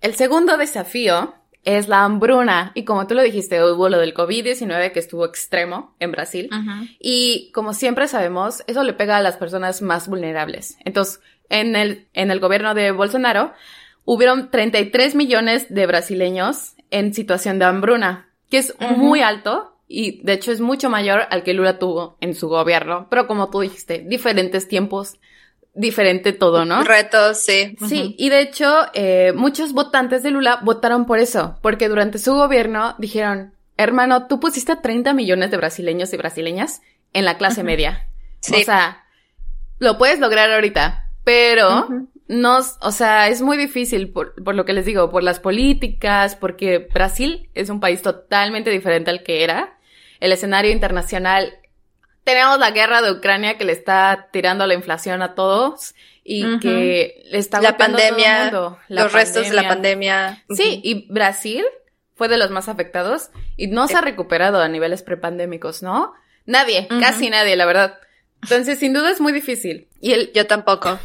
El 0.01 0.14
segundo 0.14 0.57
desafío 0.57 1.35
es 1.64 1.88
la 1.88 2.05
hambruna. 2.05 2.73
Y 2.75 2.85
como 2.85 3.07
tú 3.07 3.14
lo 3.14 3.23
dijiste, 3.23 3.62
hubo 3.62 3.88
lo 3.88 3.99
del 3.99 4.14
COVID-19 4.14 4.92
que 4.92 4.99
estuvo 4.99 5.25
extremo 5.27 5.94
en 5.99 6.12
Brasil. 6.12 6.49
Y 6.99 7.51
como 7.53 7.75
siempre 7.75 8.09
sabemos, 8.09 8.62
eso 8.66 8.83
le 8.83 8.94
pega 8.94 9.18
a 9.18 9.23
las 9.23 9.37
personas 9.37 9.83
más 9.83 10.09
vulnerables. 10.09 10.79
Entonces, 10.85 11.20
en 11.49 11.77
el, 11.77 12.09
en 12.14 12.31
el 12.31 12.40
gobierno 12.40 12.75
de 12.75 12.92
Bolsonaro, 12.92 13.53
hubieron 14.12 14.51
33 14.51 15.14
millones 15.14 15.73
de 15.73 15.87
brasileños 15.87 16.73
en 16.90 17.14
situación 17.14 17.61
de 17.61 17.66
hambruna, 17.66 18.29
que 18.51 18.59
es 18.59 18.75
muy 18.96 19.20
alto 19.20 19.77
y 19.87 20.20
de 20.25 20.33
hecho 20.33 20.51
es 20.51 20.61
mucho 20.61 20.90
mayor 20.90 21.29
al 21.31 21.44
que 21.44 21.55
Lula 21.55 21.79
tuvo 21.79 22.16
en 22.20 22.35
su 22.35 22.49
gobierno. 22.49 23.07
Pero 23.09 23.29
como 23.29 23.51
tú 23.51 23.61
dijiste, 23.61 24.05
diferentes 24.05 24.66
tiempos, 24.66 25.20
diferente 25.75 26.33
todo, 26.33 26.64
¿no? 26.64 26.83
Retos, 26.83 27.38
sí. 27.38 27.77
Sí, 27.87 28.16
y 28.18 28.31
de 28.31 28.40
hecho 28.40 28.87
eh, 28.94 29.33
muchos 29.37 29.75
votantes 29.75 30.25
de 30.25 30.33
Lula 30.33 30.59
votaron 30.64 31.07
por 31.07 31.20
eso, 31.20 31.61
porque 31.62 31.88
durante 31.88 32.18
su 32.18 32.35
gobierno 32.35 32.96
dijeron, 32.99 33.55
hermano, 33.77 34.27
tú 34.27 34.40
pusiste 34.40 34.73
a 34.73 34.83
30 34.83 35.14
millones 35.14 35.53
de 35.53 35.57
brasileños 35.57 36.12
y 36.12 36.16
brasileñas 36.16 36.83
en 37.12 37.25
la 37.25 37.38
clase 37.38 37.62
media. 37.62 38.09
Sí. 38.40 38.57
O 38.57 38.64
sea, 38.64 39.05
lo 39.79 39.99
puedes 39.99 40.18
lograr 40.18 40.51
ahorita, 40.51 41.12
pero 41.23 41.87
no, 42.31 42.61
o 42.81 42.93
sea, 42.93 43.27
es 43.27 43.43
muy 43.43 43.57
difícil 43.57 44.11
por, 44.11 44.40
por, 44.45 44.55
lo 44.55 44.64
que 44.64 44.73
les 44.73 44.85
digo, 44.85 45.11
por 45.11 45.25
las 45.25 45.40
políticas, 45.40 46.37
porque 46.37 46.79
Brasil 46.79 47.51
es 47.55 47.71
un 47.71 47.81
país 47.81 48.03
totalmente 48.03 48.71
diferente 48.71 49.11
al 49.11 49.25
que 49.25 49.43
era. 49.43 49.77
El 50.21 50.31
escenario 50.31 50.71
internacional, 50.71 51.59
tenemos 52.23 52.61
la 52.61 52.71
guerra 52.71 53.03
de 53.03 53.11
Ucrania 53.11 53.59
que 53.59 53.64
le 53.64 53.73
está 53.73 54.29
tirando 54.31 54.64
la 54.69 54.75
inflación 54.75 55.23
a 55.23 55.35
todos 55.35 55.97
y 56.23 56.61
que 56.61 57.25
le 57.33 57.38
está 57.38 57.61
la 57.61 57.77
pandemia, 57.77 58.51
todo 58.53 58.64
el 58.64 58.71
mundo. 58.71 58.79
los 58.88 59.12
restos 59.12 59.49
de 59.49 59.55
la 59.57 59.66
pandemia. 59.66 60.45
Sí, 60.51 60.81
y 60.85 61.12
Brasil 61.12 61.64
fue 62.14 62.29
de 62.29 62.38
los 62.38 62.53
más 62.53 62.69
afectados 62.69 63.31
y 63.57 63.66
no 63.66 63.88
se 63.88 63.97
ha 63.97 64.03
recuperado 64.03 64.61
a 64.61 64.69
niveles 64.69 65.03
prepandémicos, 65.03 65.83
¿no? 65.83 66.14
Nadie, 66.47 66.87
casi 67.01 67.29
nadie, 67.29 67.57
la 67.57 67.66
verdad. 67.66 67.99
Entonces, 68.43 68.79
sin 68.79 68.93
duda 68.93 69.11
es 69.11 69.21
muy 69.21 69.33
difícil. 69.33 69.88
Y 70.01 70.12
el, 70.12 70.33
yo 70.33 70.47
tampoco. 70.47 71.01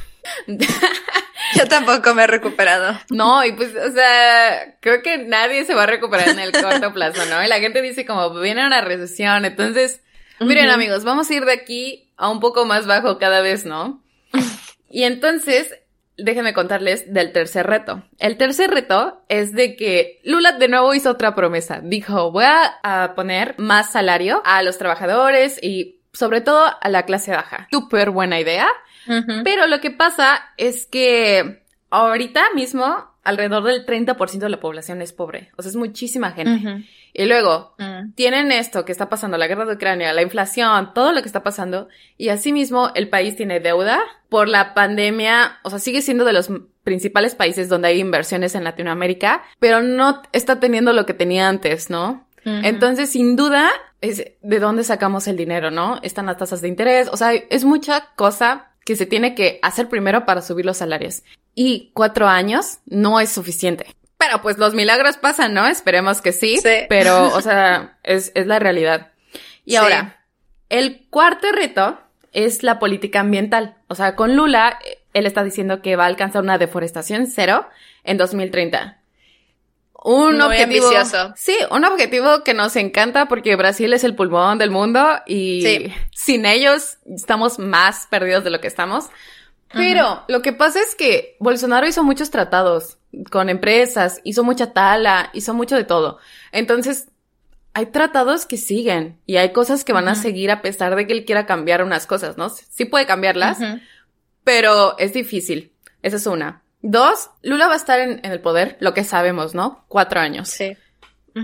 Yo 1.55 1.67
tampoco 1.67 2.13
me 2.13 2.23
he 2.23 2.27
recuperado. 2.27 2.99
No, 3.09 3.43
y 3.45 3.51
pues, 3.53 3.75
o 3.75 3.91
sea, 3.91 4.77
creo 4.79 5.01
que 5.01 5.19
nadie 5.19 5.63
se 5.65 5.73
va 5.73 5.83
a 5.83 5.87
recuperar 5.87 6.29
en 6.29 6.39
el 6.39 6.51
corto 6.51 6.93
plazo, 6.93 7.23
¿no? 7.25 7.43
Y 7.43 7.47
la 7.47 7.59
gente 7.59 7.81
dice 7.81 8.05
como, 8.05 8.33
viene 8.39 8.65
una 8.65 8.81
recesión, 8.81 9.45
entonces, 9.45 10.01
miren 10.39 10.69
amigos, 10.69 11.03
vamos 11.03 11.29
a 11.29 11.33
ir 11.33 11.45
de 11.45 11.53
aquí 11.53 12.11
a 12.17 12.29
un 12.29 12.39
poco 12.39 12.65
más 12.65 12.87
bajo 12.87 13.17
cada 13.19 13.41
vez, 13.41 13.65
¿no? 13.65 14.03
Y 14.89 15.03
entonces, 15.03 15.73
déjenme 16.17 16.53
contarles 16.53 17.13
del 17.13 17.31
tercer 17.31 17.67
reto. 17.67 18.03
El 18.19 18.37
tercer 18.37 18.69
reto 18.71 19.21
es 19.27 19.53
de 19.53 19.75
que 19.75 20.21
Lula 20.23 20.53
de 20.53 20.67
nuevo 20.67 20.93
hizo 20.93 21.11
otra 21.11 21.35
promesa. 21.35 21.81
Dijo, 21.83 22.31
voy 22.31 22.45
a, 22.45 23.13
poner 23.15 23.55
más 23.57 23.91
salario 23.91 24.41
a 24.45 24.63
los 24.63 24.77
trabajadores 24.77 25.59
y 25.61 25.99
sobre 26.13 26.41
todo 26.41 26.65
a 26.79 26.89
la 26.89 27.03
clase 27.03 27.31
baja. 27.31 27.67
Súper 27.71 28.11
buena 28.11 28.39
idea. 28.39 28.67
Pero 29.43 29.67
lo 29.67 29.79
que 29.81 29.91
pasa 29.91 30.43
es 30.57 30.85
que 30.85 31.63
ahorita 31.89 32.43
mismo 32.55 33.15
alrededor 33.23 33.63
del 33.63 33.85
30% 33.85 34.37
de 34.37 34.49
la 34.49 34.59
población 34.59 35.01
es 35.01 35.11
pobre. 35.11 35.51
O 35.57 35.61
sea, 35.61 35.69
es 35.69 35.75
muchísima 35.75 36.31
gente. 36.31 36.85
Y 37.11 37.25
luego, 37.25 37.73
mm. 37.79 38.11
tienen 38.13 38.51
esto 38.51 38.85
que 38.85 38.91
está 38.91 39.09
pasando, 39.09 39.37
la 39.37 39.47
guerra 39.47 39.65
de 39.65 39.73
Ucrania, 39.73 40.13
la 40.13 40.21
inflación, 40.21 40.93
todo 40.93 41.11
lo 41.11 41.21
que 41.21 41.27
está 41.27 41.43
pasando. 41.43 41.87
Y 42.17 42.29
asimismo, 42.29 42.91
el 42.93 43.09
país 43.09 43.35
tiene 43.35 43.59
deuda 43.59 43.99
por 44.29 44.47
la 44.47 44.73
pandemia. 44.73 45.59
O 45.63 45.69
sea, 45.69 45.79
sigue 45.79 46.01
siendo 46.01 46.23
de 46.23 46.33
los 46.33 46.51
principales 46.83 47.33
países 47.33 47.67
donde 47.67 47.87
hay 47.87 47.99
inversiones 47.99 48.53
en 48.53 48.63
Latinoamérica, 48.63 49.43
pero 49.59 49.81
no 49.81 50.21
está 50.31 50.59
teniendo 50.59 50.93
lo 50.93 51.05
que 51.05 51.13
tenía 51.13 51.49
antes, 51.49 51.89
¿no? 51.89 52.27
Entonces, 52.47 53.09
sin 53.09 53.35
duda, 53.35 53.71
es 54.01 54.23
de 54.39 54.59
dónde 54.59 54.83
sacamos 54.83 55.27
el 55.27 55.35
dinero, 55.35 55.71
¿no? 55.71 55.99
Están 56.03 56.27
las 56.27 56.37
tasas 56.37 56.61
de 56.61 56.67
interés. 56.67 57.09
O 57.11 57.17
sea, 57.17 57.33
es 57.33 57.65
mucha 57.65 58.09
cosa 58.15 58.74
que 58.85 58.95
se 58.95 59.05
tiene 59.05 59.35
que 59.35 59.59
hacer 59.61 59.89
primero 59.89 60.25
para 60.25 60.41
subir 60.41 60.65
los 60.65 60.77
salarios. 60.77 61.23
Y 61.55 61.91
cuatro 61.93 62.27
años 62.27 62.79
no 62.85 63.19
es 63.19 63.31
suficiente. 63.31 63.87
Pero 64.17 64.41
pues 64.41 64.57
los 64.57 64.73
milagros 64.73 65.17
pasan, 65.17 65.53
¿no? 65.53 65.67
Esperemos 65.67 66.21
que 66.21 66.31
sí. 66.31 66.57
sí. 66.57 66.85
Pero, 66.87 67.25
o 67.35 67.41
sea, 67.41 67.97
es, 68.03 68.31
es 68.35 68.47
la 68.47 68.59
realidad. 68.59 69.11
Y 69.65 69.75
ahora, 69.75 70.23
el 70.69 71.07
cuarto 71.09 71.51
reto 71.51 71.99
es 72.31 72.63
la 72.63 72.79
política 72.79 73.21
ambiental. 73.21 73.75
O 73.87 73.95
sea, 73.95 74.15
con 74.15 74.35
Lula, 74.35 74.77
él 75.13 75.25
está 75.25 75.43
diciendo 75.43 75.81
que 75.81 75.95
va 75.95 76.03
a 76.03 76.07
alcanzar 76.07 76.43
una 76.43 76.57
deforestación 76.57 77.27
cero 77.27 77.67
en 78.03 78.17
2030. 78.17 78.99
Un 80.07 80.39
objetivo. 80.39 80.87
Ambicioso. 80.87 81.33
Sí, 81.35 81.57
un 81.71 81.83
objetivo 81.83 82.43
que 82.43 82.53
nos 82.53 82.75
encanta 82.75 83.27
porque 83.27 83.55
Brasil 83.55 83.91
es 83.91 84.03
el 84.03 84.15
pulmón 84.15 84.59
del 84.59 84.69
mundo 84.69 85.03
y 85.25 85.91
sin 86.11 86.45
ellos 86.45 86.97
estamos 87.07 87.57
más 87.57 88.05
perdidos 88.11 88.43
de 88.43 88.51
lo 88.51 88.61
que 88.61 88.67
estamos. 88.67 89.05
Pero 89.73 90.23
lo 90.27 90.43
que 90.43 90.53
pasa 90.53 90.79
es 90.79 90.93
que 90.93 91.35
Bolsonaro 91.39 91.87
hizo 91.87 92.03
muchos 92.03 92.29
tratados 92.29 92.99
con 93.31 93.49
empresas, 93.49 94.21
hizo 94.23 94.43
mucha 94.43 94.73
tala, 94.73 95.31
hizo 95.33 95.55
mucho 95.55 95.75
de 95.75 95.85
todo. 95.85 96.19
Entonces, 96.51 97.07
hay 97.73 97.87
tratados 97.87 98.45
que 98.45 98.57
siguen 98.57 99.17
y 99.25 99.37
hay 99.37 99.53
cosas 99.53 99.83
que 99.83 99.91
van 99.91 100.07
a 100.07 100.13
seguir 100.13 100.51
a 100.51 100.61
pesar 100.61 100.95
de 100.95 101.07
que 101.07 101.13
él 101.13 101.25
quiera 101.25 101.47
cambiar 101.47 101.83
unas 101.83 102.05
cosas, 102.05 102.37
¿no? 102.37 102.49
Sí 102.49 102.85
puede 102.85 103.07
cambiarlas, 103.07 103.57
pero 104.43 104.99
es 104.99 105.13
difícil. 105.13 105.71
Esa 106.03 106.17
es 106.17 106.27
una. 106.27 106.61
Dos, 106.87 107.31
Lula 107.41 107.67
va 107.67 107.73
a 107.73 107.77
estar 107.77 107.99
en, 107.99 108.23
el 108.23 108.39
poder, 108.41 108.77
lo 108.79 108.93
que 108.93 109.03
sabemos, 109.03 109.55
¿no? 109.55 109.83
Cuatro 109.87 110.19
años. 110.19 110.49
Sí. 110.49 110.77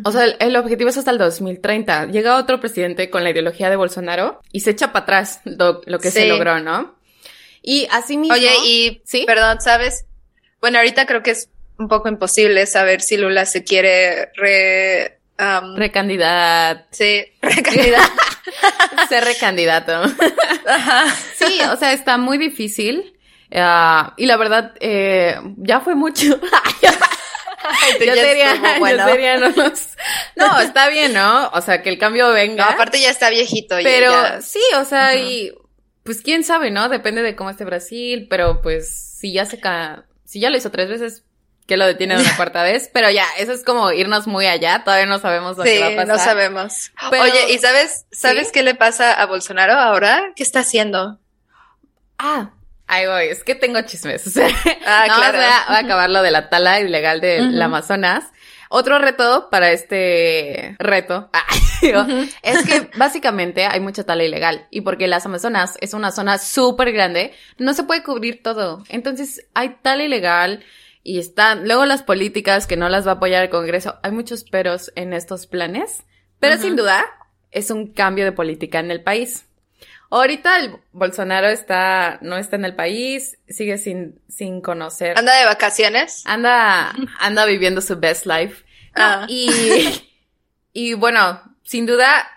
O 0.04 0.12
sea, 0.12 0.25
el, 0.25 0.56
objetivo 0.56 0.91
es 0.91 0.97
hasta 0.97 1.10
el 1.10 1.17
2030. 1.17 2.06
Llega 2.12 2.38
otro 2.38 2.60
presidente 2.60 3.10
con 3.10 3.23
la 3.23 3.32
ideología 3.32 3.71
de 3.71 3.75
Bolsonaro 3.75 4.39
y 4.51 4.60
se 4.60 4.69
echa 4.69 4.93
para 4.93 5.01
atrás 5.01 5.41
lo, 5.43 5.82
que 5.99 6.12
se 6.12 6.27
logró, 6.27 6.60
¿no? 6.60 6.95
Y 7.63 7.88
así 7.89 8.17
mismo. 8.17 8.36
Oye, 8.36 8.51
y 8.63 9.01
¿Sí? 9.04 9.23
perdón, 9.25 9.62
¿sabes? 9.62 10.06
Bueno, 10.60 10.77
ahorita 10.77 11.08
creo 11.08 11.23
que 11.23 11.32
es 11.32 11.49
un 11.80 11.88
poco 11.88 12.08
imposible 12.08 12.67
saber 12.67 13.01
si 13.01 13.17
Lula 13.17 13.47
se 13.47 13.63
quiere 13.63 14.32
re. 14.36 15.17
Um, 15.39 15.75
recandidat. 15.75 16.86
Sí, 16.91 17.25
recandidat. 17.41 18.12
Ser 19.10 19.25
recandidato. 19.25 20.04
Ajá. 20.67 21.15
Sí, 21.36 21.62
o 21.73 21.77
sea, 21.77 21.93
está 21.93 22.19
muy 22.19 22.38
difícil. 22.38 23.15
Uh, 23.52 24.12
y 24.16 24.26
la 24.28 24.38
verdad, 24.38 24.74
eh, 24.80 25.36
ya 25.58 25.82
fue 25.82 25.94
mucho. 25.94 26.26
yo, 28.00 28.16
sería, 28.16 28.56
yo 28.56 29.06
sería 29.06 29.38
no, 29.38 29.50
no, 29.50 30.60
está 30.62 30.88
bien, 30.88 31.14
¿no? 31.14 31.50
O 31.50 31.62
sea, 31.62 31.82
que 31.82 31.90
el 31.90 31.98
cambio 31.98 32.32
venga. 32.32 32.66
aparte 32.66 33.02
ya 33.02 33.10
está 33.10 33.30
viejito. 33.30 33.76
Pero 33.84 34.42
sí, 34.42 34.62
o 34.78 34.86
sea, 34.86 35.16
y 35.16 35.52
pues 36.04 36.22
quién 36.22 36.46
sabe, 36.46 36.72
¿no? 36.72 36.88
Depende 36.88 37.22
de 37.24 37.36
cómo 37.36 37.50
esté 37.50 37.66
Brasil, 37.66 38.28
pero 38.30 38.62
pues 38.62 39.18
si 39.20 39.34
ya 39.34 39.46
se 39.46 39.60
ca... 39.60 40.06
si 40.24 40.40
ya 40.40 40.50
lo 40.50 40.58
hizo 40.58 40.72
tres 40.72 40.88
veces, 40.88 41.24
que 41.68 41.76
lo 41.76 41.86
detiene 41.86 42.18
una 42.18 42.36
cuarta 42.38 42.64
vez, 42.64 42.90
pero 42.94 43.10
ya, 43.10 43.26
eso 43.38 43.52
es 43.52 43.66
como 43.66 43.92
irnos 43.92 44.28
muy 44.28 44.46
allá, 44.46 44.84
todavía 44.86 45.08
no 45.08 45.20
sabemos 45.20 45.58
lo 45.58 45.64
que 45.66 45.80
va 45.80 45.88
a 45.88 45.96
pasar. 45.96 46.08
no 46.08 46.18
sabemos. 46.18 46.92
Oye, 47.12 47.52
¿y 47.52 47.58
sabes, 47.58 48.06
sabes 48.12 48.54
qué 48.54 48.64
le 48.64 48.76
pasa 48.76 49.14
a 49.14 49.26
Bolsonaro 49.26 49.74
ahora? 49.74 50.32
¿Qué 50.38 50.44
está 50.44 50.62
haciendo? 50.62 51.20
Ah, 52.18 52.52
ahí 52.91 53.08
voy, 53.08 53.25
es 53.25 53.43
que 53.43 53.56
tengo 53.56 53.82
chismes, 53.82 54.38
ah, 54.86 55.04
claro. 55.06 55.38
voy 55.38 55.47
a, 55.47 55.77
acabar 55.80 56.10
lo 56.10 56.21
de 56.21 56.32
la 56.32 56.49
tala 56.49 56.80
ilegal 56.80 57.21
del 57.21 57.60
Amazonas. 57.62 58.25
Otro 58.73 58.99
reto 58.99 59.49
para 59.51 59.71
este 59.71 60.77
reto 60.80 61.30
ah, 61.34 61.45
es 62.41 62.65
que 62.65 62.89
básicamente 62.95 63.65
hay 63.65 63.82
mucha 63.82 64.06
tala 64.06 64.23
ilegal 64.23 64.67
y 64.71 64.82
porque 64.82 65.08
las 65.08 65.25
Amazonas 65.25 65.77
es 65.82 65.93
una 65.93 66.12
zona 66.12 66.38
súper 66.38 66.93
grande, 66.93 67.34
no 67.58 67.73
se 67.73 67.84
puede 67.84 68.04
cubrir 68.04 68.41
todo. 68.43 68.84
Entonces 68.88 69.45
hay 69.54 69.77
tala 69.82 70.04
ilegal 70.04 70.63
y 71.04 71.19
están 71.19 71.67
luego 71.67 71.86
las 71.86 72.04
políticas 72.04 72.67
que 72.67 72.77
no 72.77 72.88
las 72.88 73.06
va 73.06 73.12
a 73.12 73.15
apoyar 73.15 73.43
el 73.43 73.49
Congreso. 73.49 73.95
Hay 74.04 74.12
muchos 74.12 74.43
peros 74.43 74.91
en 74.95 75.13
estos 75.13 75.47
planes, 75.47 76.04
pero 76.39 76.58
sin 76.58 76.75
duda 76.75 77.06
es 77.51 77.71
un 77.71 77.91
cambio 77.91 78.23
de 78.23 78.32
política 78.32 78.80
en 78.80 78.91
el 78.91 79.04
país. 79.04 79.47
Ahorita 80.12 80.60
el 80.60 80.76
Bolsonaro 80.91 81.47
está, 81.47 82.19
no 82.21 82.36
está 82.36 82.58
en 82.58 82.65
el 82.65 82.76
país, 82.76 83.38
sigue 83.47 83.78
sin, 83.78 84.19
sin 84.28 84.60
conocer. 84.60 85.17
¿Anda 85.17 85.39
de 85.39 85.45
vacaciones? 85.45 86.24
Anda, 86.26 86.93
anda 87.19 87.45
viviendo 87.45 87.80
su 87.80 87.97
best 87.97 88.26
life. 88.26 88.65
Ah. 88.93 89.26
Y, 89.30 89.50
y 90.74 90.93
bueno, 90.95 91.41
sin 91.63 91.86
duda 91.86 92.28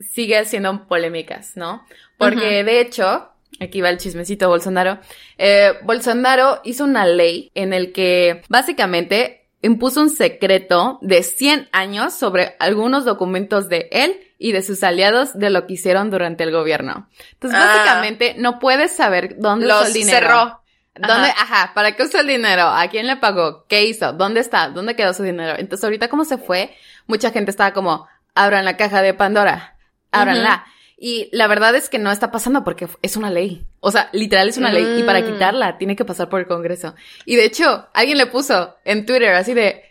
sigue 0.00 0.38
haciendo 0.38 0.88
polémicas, 0.88 1.54
¿no? 1.54 1.84
Porque 2.16 2.64
de 2.64 2.80
hecho, 2.80 3.30
aquí 3.60 3.82
va 3.82 3.90
el 3.90 3.98
chismecito 3.98 4.48
Bolsonaro, 4.48 5.00
eh, 5.36 5.74
Bolsonaro 5.82 6.62
hizo 6.64 6.84
una 6.84 7.04
ley 7.04 7.50
en 7.54 7.74
el 7.74 7.92
que 7.92 8.42
básicamente 8.48 9.39
impuso 9.62 10.00
un 10.00 10.10
secreto 10.10 10.98
de 11.02 11.22
100 11.22 11.68
años 11.72 12.14
sobre 12.14 12.56
algunos 12.58 13.04
documentos 13.04 13.68
de 13.68 13.88
él 13.92 14.20
y 14.38 14.52
de 14.52 14.62
sus 14.62 14.82
aliados 14.82 15.38
de 15.38 15.50
lo 15.50 15.66
que 15.66 15.74
hicieron 15.74 16.10
durante 16.10 16.44
el 16.44 16.50
gobierno. 16.50 17.08
Entonces, 17.32 17.60
ah. 17.60 17.66
básicamente, 17.66 18.34
no 18.38 18.58
puedes 18.58 18.96
saber 18.96 19.36
dónde 19.38 19.66
usó 19.66 19.86
el 19.86 19.92
dinero. 19.92 20.18
cerró. 20.18 20.60
¿Dónde, 20.94 21.28
ajá. 21.28 21.72
¿para 21.74 21.92
qué 21.92 22.02
usó 22.02 22.20
el 22.20 22.26
dinero? 22.26 22.62
¿A 22.62 22.88
quién 22.88 23.06
le 23.06 23.16
pagó? 23.16 23.64
¿Qué 23.68 23.84
hizo? 23.84 24.12
¿Dónde 24.12 24.40
está? 24.40 24.68
¿Dónde 24.68 24.96
quedó 24.96 25.14
su 25.14 25.22
dinero? 25.22 25.54
Entonces, 25.58 25.84
ahorita 25.84 26.08
cómo 26.08 26.24
se 26.24 26.36
fue, 26.36 26.74
mucha 27.06 27.30
gente 27.30 27.50
estaba 27.50 27.72
como, 27.72 28.08
abran 28.34 28.64
la 28.64 28.76
caja 28.76 29.02
de 29.02 29.14
Pandora, 29.14 29.76
ábranla. 30.10 30.64
Y 31.02 31.30
la 31.32 31.46
verdad 31.46 31.74
es 31.74 31.88
que 31.88 31.98
no 31.98 32.12
está 32.12 32.30
pasando 32.30 32.62
porque 32.62 32.86
es 33.00 33.16
una 33.16 33.30
ley. 33.30 33.66
O 33.80 33.90
sea, 33.90 34.10
literal 34.12 34.50
es 34.50 34.58
una 34.58 34.70
ley. 34.70 35.00
Y 35.00 35.02
para 35.02 35.22
mm. 35.22 35.24
quitarla 35.24 35.78
tiene 35.78 35.96
que 35.96 36.04
pasar 36.04 36.28
por 36.28 36.40
el 36.40 36.46
Congreso. 36.46 36.94
Y 37.24 37.36
de 37.36 37.46
hecho, 37.46 37.88
alguien 37.94 38.18
le 38.18 38.26
puso 38.26 38.76
en 38.84 39.06
Twitter 39.06 39.34
así 39.34 39.54
de, 39.54 39.82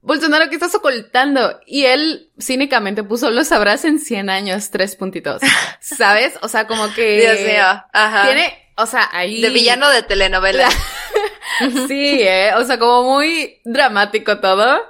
Bolsonaro, 0.00 0.48
¿qué 0.48 0.56
estás 0.56 0.74
ocultando? 0.74 1.60
Y 1.66 1.84
él 1.84 2.30
cínicamente 2.40 3.04
puso, 3.04 3.30
lo 3.30 3.44
sabrás 3.44 3.84
en 3.84 4.00
100 4.00 4.28
años, 4.28 4.70
tres 4.70 4.96
puntitos. 4.96 5.40
¿Sabes? 5.80 6.34
O 6.42 6.48
sea, 6.48 6.66
como 6.66 6.92
que... 6.94 7.20
Dios 7.20 7.40
mío, 7.40 7.84
ajá. 7.92 8.26
Tiene, 8.26 8.52
o 8.76 8.86
sea, 8.86 9.08
ahí... 9.12 9.40
De 9.42 9.50
villano 9.50 9.88
de 9.88 10.02
telenovela. 10.02 10.68
sí, 11.86 12.22
eh, 12.22 12.50
o 12.56 12.64
sea, 12.64 12.76
como 12.76 13.14
muy 13.14 13.60
dramático 13.64 14.40
todo. 14.40 14.80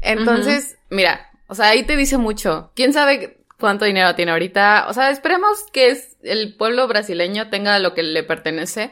Entonces, 0.00 0.76
mira, 0.90 1.28
o 1.48 1.56
sea, 1.56 1.70
ahí 1.70 1.82
te 1.82 1.96
dice 1.96 2.18
mucho. 2.18 2.70
¿Quién 2.76 2.92
sabe 2.92 3.43
cuánto 3.58 3.84
dinero 3.84 4.14
tiene 4.14 4.32
ahorita? 4.32 4.86
O 4.88 4.92
sea, 4.92 5.10
esperemos 5.10 5.64
que 5.72 5.98
el 6.22 6.56
pueblo 6.56 6.86
brasileño 6.88 7.50
tenga 7.50 7.78
lo 7.78 7.94
que 7.94 8.02
le 8.02 8.22
pertenece, 8.22 8.90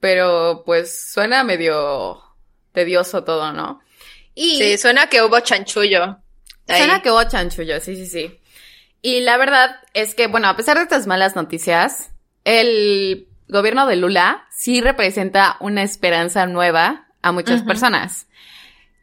pero 0.00 0.62
pues 0.64 1.12
suena 1.12 1.44
medio 1.44 2.22
tedioso 2.72 3.24
todo, 3.24 3.52
¿no? 3.52 3.80
Y 4.34 4.56
sí, 4.56 4.78
suena 4.78 5.08
que 5.08 5.22
hubo 5.22 5.40
chanchullo. 5.40 6.18
Suena 6.66 7.02
que 7.02 7.10
hubo 7.10 7.22
chanchullo, 7.24 7.80
sí, 7.80 7.96
sí, 7.96 8.06
sí. 8.06 8.38
Y 9.02 9.20
la 9.20 9.36
verdad 9.36 9.76
es 9.94 10.14
que, 10.14 10.28
bueno, 10.28 10.48
a 10.48 10.56
pesar 10.56 10.76
de 10.76 10.84
estas 10.84 11.06
malas 11.06 11.34
noticias, 11.34 12.12
el 12.44 13.26
gobierno 13.48 13.86
de 13.86 13.96
Lula 13.96 14.46
sí 14.50 14.80
representa 14.80 15.56
una 15.60 15.82
esperanza 15.82 16.46
nueva 16.46 17.08
a 17.20 17.32
muchas 17.32 17.62
personas. 17.62 18.26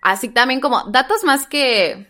Así 0.01 0.29
también 0.29 0.61
como 0.61 0.83
datos 0.85 1.23
más 1.23 1.47
que 1.47 2.07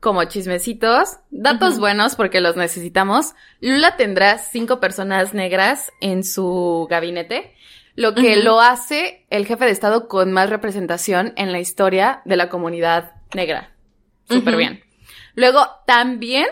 como 0.00 0.24
chismecitos, 0.24 1.18
datos 1.30 1.78
buenos 1.78 2.16
porque 2.16 2.40
los 2.40 2.56
necesitamos. 2.56 3.34
Lula 3.60 3.96
tendrá 3.96 4.38
cinco 4.38 4.80
personas 4.80 5.34
negras 5.34 5.92
en 6.00 6.24
su 6.24 6.86
gabinete 6.90 7.54
lo 8.00 8.14
que 8.14 8.36
lo 8.36 8.60
hace 8.60 9.26
el 9.30 9.46
jefe 9.46 9.66
de 9.66 9.72
Estado 9.72 10.08
con 10.08 10.32
más 10.32 10.48
representación 10.48 11.34
en 11.36 11.52
la 11.52 11.60
historia 11.60 12.22
de 12.24 12.36
la 12.36 12.48
comunidad 12.48 13.12
negra. 13.34 13.72
Súper 14.28 14.56
bien. 14.56 14.82
Luego, 15.34 15.68
también 15.86 16.46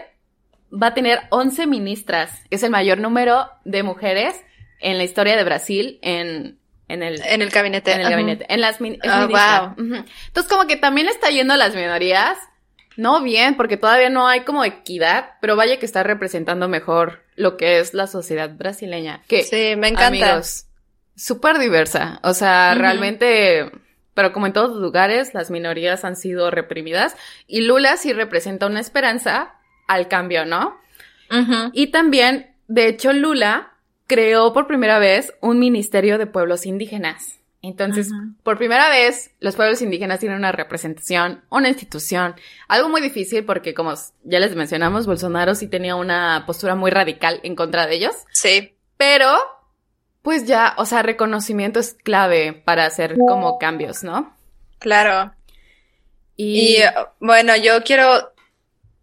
va 0.70 0.88
a 0.88 0.94
tener 0.94 1.20
11 1.30 1.66
ministras, 1.66 2.42
es 2.50 2.62
el 2.62 2.70
mayor 2.70 2.98
número 2.98 3.50
de 3.64 3.82
mujeres 3.82 4.34
en 4.80 4.98
la 4.98 5.04
historia 5.04 5.36
de 5.36 5.44
Brasil 5.44 5.98
en, 6.02 6.58
en 6.88 7.02
el, 7.02 7.22
en 7.24 7.40
el 7.40 7.50
gabinete. 7.50 7.92
En 7.92 8.00
el 8.00 8.10
gabinete. 8.10 8.46
En 8.52 8.60
las 8.60 8.80
oh, 8.80 9.28
wow. 9.28 9.74
Entonces, 9.78 10.52
como 10.52 10.66
que 10.66 10.76
también 10.76 11.08
está 11.08 11.30
yendo 11.30 11.54
a 11.54 11.56
las 11.56 11.74
minorías. 11.74 12.36
No 12.98 13.22
bien, 13.22 13.56
porque 13.56 13.76
todavía 13.76 14.10
no 14.10 14.26
hay 14.26 14.40
como 14.40 14.64
equidad, 14.64 15.34
pero 15.40 15.54
vaya 15.54 15.78
que 15.78 15.86
está 15.86 16.02
representando 16.02 16.66
mejor 16.66 17.22
lo 17.36 17.56
que 17.56 17.78
es 17.78 17.94
la 17.94 18.08
sociedad 18.08 18.50
brasileña. 18.56 19.22
Que, 19.28 19.44
sí, 19.44 19.76
me 19.76 19.86
encanta. 19.86 20.06
Amigos, 20.08 20.66
súper 21.14 21.58
diversa. 21.60 22.18
O 22.24 22.34
sea, 22.34 22.74
realmente, 22.74 23.70
pero 24.14 24.32
como 24.32 24.48
en 24.48 24.52
todos 24.52 24.70
los 24.70 24.80
lugares, 24.80 25.32
las 25.32 25.48
minorías 25.48 26.04
han 26.04 26.16
sido 26.16 26.50
reprimidas. 26.50 27.14
Y 27.46 27.60
Lula 27.60 27.96
sí 27.98 28.12
representa 28.12 28.66
una 28.66 28.80
esperanza 28.80 29.54
al 29.86 30.08
cambio, 30.08 30.44
¿no? 30.44 30.76
Y 31.72 31.92
también, 31.92 32.56
de 32.66 32.88
hecho, 32.88 33.12
Lula 33.12 33.74
creó 34.08 34.52
por 34.52 34.66
primera 34.66 34.98
vez 34.98 35.32
un 35.40 35.60
ministerio 35.60 36.18
de 36.18 36.26
pueblos 36.26 36.66
indígenas. 36.66 37.37
Entonces, 37.60 38.10
por 38.44 38.56
primera 38.56 38.88
vez, 38.88 39.32
los 39.40 39.56
pueblos 39.56 39.82
indígenas 39.82 40.20
tienen 40.20 40.38
una 40.38 40.52
representación, 40.52 41.42
una 41.50 41.68
institución, 41.68 42.36
algo 42.68 42.88
muy 42.88 43.00
difícil 43.00 43.44
porque, 43.44 43.74
como 43.74 43.94
ya 44.22 44.38
les 44.38 44.54
mencionamos, 44.54 45.06
Bolsonaro 45.06 45.56
sí 45.56 45.66
tenía 45.66 45.96
una 45.96 46.44
postura 46.46 46.76
muy 46.76 46.92
radical 46.92 47.40
en 47.42 47.56
contra 47.56 47.86
de 47.86 47.96
ellos. 47.96 48.14
Sí. 48.32 48.76
Pero, 48.96 49.36
pues 50.22 50.46
ya, 50.46 50.74
o 50.78 50.86
sea, 50.86 51.02
reconocimiento 51.02 51.80
es 51.80 51.94
clave 51.94 52.52
para 52.52 52.86
hacer 52.86 53.16
como 53.16 53.58
cambios, 53.58 54.04
¿no? 54.04 54.36
Claro. 54.78 55.32
y 56.36 56.76
bueno, 57.18 57.56
yo 57.56 57.82
quiero 57.82 58.32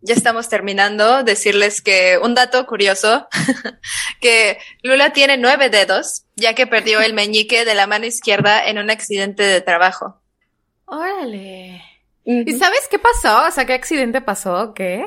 ya 0.05 0.13
estamos 0.13 0.49
terminando, 0.49 1.23
decirles 1.23 1.81
que 1.81 2.19
un 2.21 2.35
dato 2.35 2.65
curioso, 2.67 3.27
que 4.21 4.59
Lula 4.83 5.13
tiene 5.13 5.35
nueve 5.35 5.69
dedos, 5.69 6.24
ya 6.35 6.53
que 6.53 6.67
perdió 6.67 7.01
el 7.01 7.13
meñique 7.13 7.65
de 7.65 7.75
la 7.75 7.87
mano 7.87 8.05
izquierda 8.05 8.65
en 8.67 8.77
un 8.77 8.89
accidente 8.89 9.43
de 9.43 9.61
trabajo. 9.61 10.21
Órale. 10.85 11.81
¿Y 12.23 12.53
sabes 12.53 12.87
qué 12.89 12.99
pasó? 12.99 13.45
O 13.47 13.51
sea, 13.51 13.65
¿qué 13.65 13.73
accidente 13.73 14.21
pasó? 14.21 14.73
¿Qué? 14.73 15.05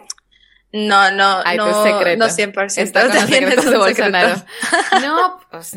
No, 0.73 1.11
no, 1.11 1.41
Ay, 1.45 1.57
no, 1.57 1.83
secreto. 1.83 2.19
no 2.19 2.31
100%. 2.31 2.79
Está 2.79 3.09
con 3.09 3.12
secretos 3.29 3.64
de 3.64 3.77
Bolsonaro. 3.77 4.37
No, 5.03 5.41
pues 5.51 5.77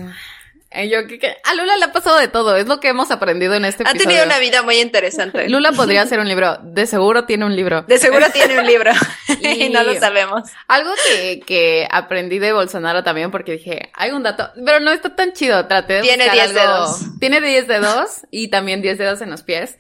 yo 0.89 0.99
a 0.99 1.55
Lula 1.55 1.77
le 1.77 1.85
ha 1.85 1.91
pasado 1.91 2.17
de 2.17 2.29
todo, 2.29 2.55
es 2.55 2.65
lo 2.67 2.79
que 2.79 2.87
hemos 2.87 3.11
aprendido 3.11 3.55
en 3.55 3.65
este 3.65 3.83
episodio. 3.83 4.01
Ha 4.01 4.07
tenido 4.07 4.25
una 4.25 4.39
vida 4.39 4.63
muy 4.63 4.79
interesante. 4.79 5.49
Lula 5.49 5.73
podría 5.73 6.01
hacer 6.01 6.19
un 6.19 6.27
libro, 6.27 6.57
de 6.63 6.87
seguro 6.87 7.25
tiene 7.25 7.45
un 7.45 7.55
libro. 7.55 7.83
De 7.83 7.97
seguro 7.97 8.27
tiene 8.33 8.57
un 8.57 8.65
libro 8.65 8.91
y, 9.41 9.69
no 9.69 9.83
lo 9.83 9.93
sabemos. 9.99 10.49
Algo 10.67 10.91
que, 11.07 11.41
que 11.41 11.87
aprendí 11.91 12.39
de 12.39 12.53
Bolsonaro 12.53 13.03
también 13.03 13.31
porque 13.31 13.53
dije, 13.53 13.91
hay 13.93 14.11
un 14.11 14.23
dato, 14.23 14.49
pero 14.65 14.79
no 14.79 14.91
está 14.91 15.13
tan 15.15 15.33
chido, 15.33 15.67
traté 15.67 15.95
de 15.95 16.01
Tiene 16.03 16.29
10 16.29 16.53
dedos. 16.53 17.01
Tiene 17.19 17.41
10 17.41 17.67
dedos 17.67 18.21
y 18.31 18.47
también 18.47 18.81
10 18.81 18.97
dedos 18.97 19.21
en 19.21 19.29
los 19.29 19.43
pies. 19.43 19.77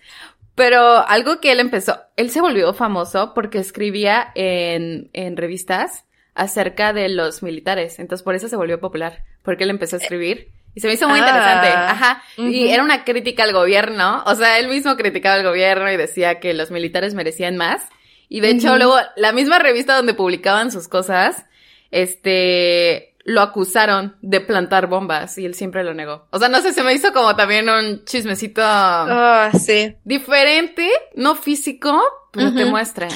Pero 0.55 1.07
algo 1.07 1.39
que 1.39 1.53
él 1.53 1.61
empezó, 1.61 2.01
él 2.17 2.29
se 2.31 2.41
volvió 2.41 2.73
famoso 2.73 3.33
porque 3.33 3.59
escribía 3.59 4.31
en, 4.35 5.09
en 5.13 5.37
revistas 5.37 6.03
acerca 6.35 6.91
de 6.91 7.07
los 7.07 7.43
militares. 7.43 7.99
Entonces 7.99 8.23
por 8.23 8.35
eso 8.35 8.49
se 8.49 8.57
volvió 8.57 8.79
popular, 8.79 9.23
porque 9.43 9.63
él 9.63 9.69
empezó 9.69 9.95
a 9.95 9.99
escribir. 9.99 10.51
Y 10.73 10.79
se 10.81 10.87
me 10.87 10.93
hizo 10.93 11.07
muy 11.09 11.19
interesante. 11.19 11.67
Ah, 11.67 11.91
Ajá. 11.91 12.23
Y 12.37 12.69
era 12.69 12.83
una 12.83 13.03
crítica 13.03 13.43
al 13.43 13.53
gobierno. 13.53 14.23
O 14.25 14.35
sea, 14.35 14.57
él 14.59 14.67
mismo 14.69 14.95
criticaba 14.95 15.35
al 15.35 15.43
gobierno 15.43 15.91
y 15.91 15.97
decía 15.97 16.39
que 16.39 16.53
los 16.53 16.71
militares 16.71 17.13
merecían 17.13 17.57
más. 17.57 17.83
Y 18.29 18.39
de 18.39 18.51
hecho, 18.51 18.77
luego, 18.77 18.95
la 19.17 19.33
misma 19.33 19.59
revista 19.59 19.95
donde 19.95 20.13
publicaban 20.13 20.71
sus 20.71 20.87
cosas, 20.87 21.45
este, 21.91 23.13
lo 23.25 23.41
acusaron 23.41 24.15
de 24.21 24.39
plantar 24.39 24.87
bombas 24.87 25.37
y 25.37 25.45
él 25.45 25.53
siempre 25.53 25.83
lo 25.83 25.93
negó. 25.93 26.27
O 26.31 26.39
sea, 26.39 26.47
no 26.47 26.61
sé, 26.61 26.71
se 26.71 26.83
me 26.83 26.93
hizo 26.93 27.11
como 27.11 27.35
también 27.35 27.69
un 27.69 28.05
chismecito. 28.05 28.61
Oh, 28.63 29.49
sí. 29.59 29.95
Diferente, 30.05 30.89
no 31.15 31.35
físico, 31.35 32.01
pero 32.31 32.53
te 32.53 32.63
muestra. 32.65 33.09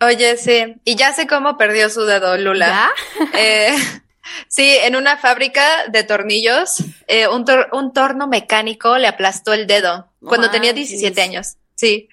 Oye, 0.00 0.36
sí. 0.36 0.74
Y 0.84 0.96
ya 0.96 1.12
sé 1.12 1.28
cómo 1.28 1.56
perdió 1.56 1.88
su 1.88 2.02
dedo 2.04 2.36
Lula. 2.36 2.66
¿Ya? 2.66 2.90
Eh, 3.38 3.76
Sí, 4.48 4.76
en 4.82 4.96
una 4.96 5.16
fábrica 5.16 5.88
de 5.88 6.04
tornillos, 6.04 6.84
eh, 7.06 7.26
un, 7.28 7.44
un, 7.72 7.92
torno 7.92 8.26
mecánico 8.28 8.96
le 8.98 9.08
aplastó 9.08 9.52
el 9.52 9.66
dedo 9.66 10.08
cuando 10.20 10.50
tenía 10.50 10.72
17 10.72 11.20
años. 11.20 11.56
Sí. 11.74 12.08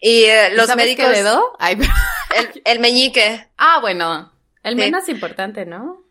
Y 0.00 0.24
eh, 0.24 0.50
los 0.50 0.74
médicos. 0.76 1.06
Qué 1.06 1.12
dedo? 1.12 1.56
Ay, 1.58 1.78
el, 2.36 2.62
el, 2.64 2.78
meñique. 2.80 3.46
Ah, 3.56 3.78
bueno. 3.80 4.32
El 4.62 4.76
menos 4.76 5.08
importante, 5.08 5.64
¿no? 5.64 6.04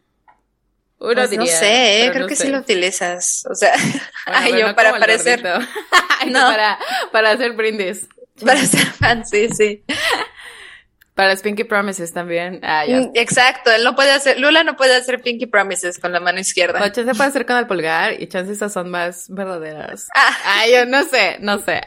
Uno 0.97 1.13
pues 1.13 1.29
diría, 1.29 1.51
no 1.51 1.59
sé, 1.59 2.09
creo 2.13 2.27
que 2.27 2.35
sí 2.35 2.47
lo 2.47 2.59
utilizas. 2.59 3.45
O 3.51 3.53
sea, 3.53 3.73
ay, 4.25 4.57
yo 4.57 4.73
para 4.75 4.97
parecer. 4.97 5.43
no. 6.27 6.39
para, 6.39 6.79
para 7.11 7.31
hacer 7.31 7.51
brindis. 7.51 8.07
Para 8.43 8.65
ser 8.65 8.85
fancy, 8.87 9.49
sí. 9.49 9.83
Para 11.15 11.29
las 11.29 11.41
Pinky 11.41 11.63
Promises 11.63 12.11
también. 12.11 12.59
Ah, 12.61 12.85
ya. 12.85 12.99
Mm, 12.99 13.11
exacto, 13.13 13.71
él 13.71 13.85
no 13.85 13.95
puede 13.95 14.11
hacer, 14.11 14.37
Lula 14.37 14.65
no 14.65 14.75
puede 14.75 14.95
hacer 14.95 15.21
Pinky 15.21 15.45
Promises 15.45 15.97
con 15.97 16.11
la 16.11 16.19
mano 16.19 16.41
izquierda. 16.41 16.83
O 16.83 16.89
chance 16.89 17.15
puede 17.15 17.29
hacer 17.29 17.45
con 17.45 17.55
el 17.55 17.67
pulgar 17.67 18.21
y 18.21 18.27
chances 18.27 18.57
esas 18.57 18.73
son 18.73 18.89
más 18.89 19.27
verdaderas. 19.29 20.09
Ah. 20.13 20.37
Ay, 20.45 20.73
yo 20.73 20.85
no 20.85 21.03
sé, 21.03 21.37
no 21.39 21.59
sé. 21.59 21.81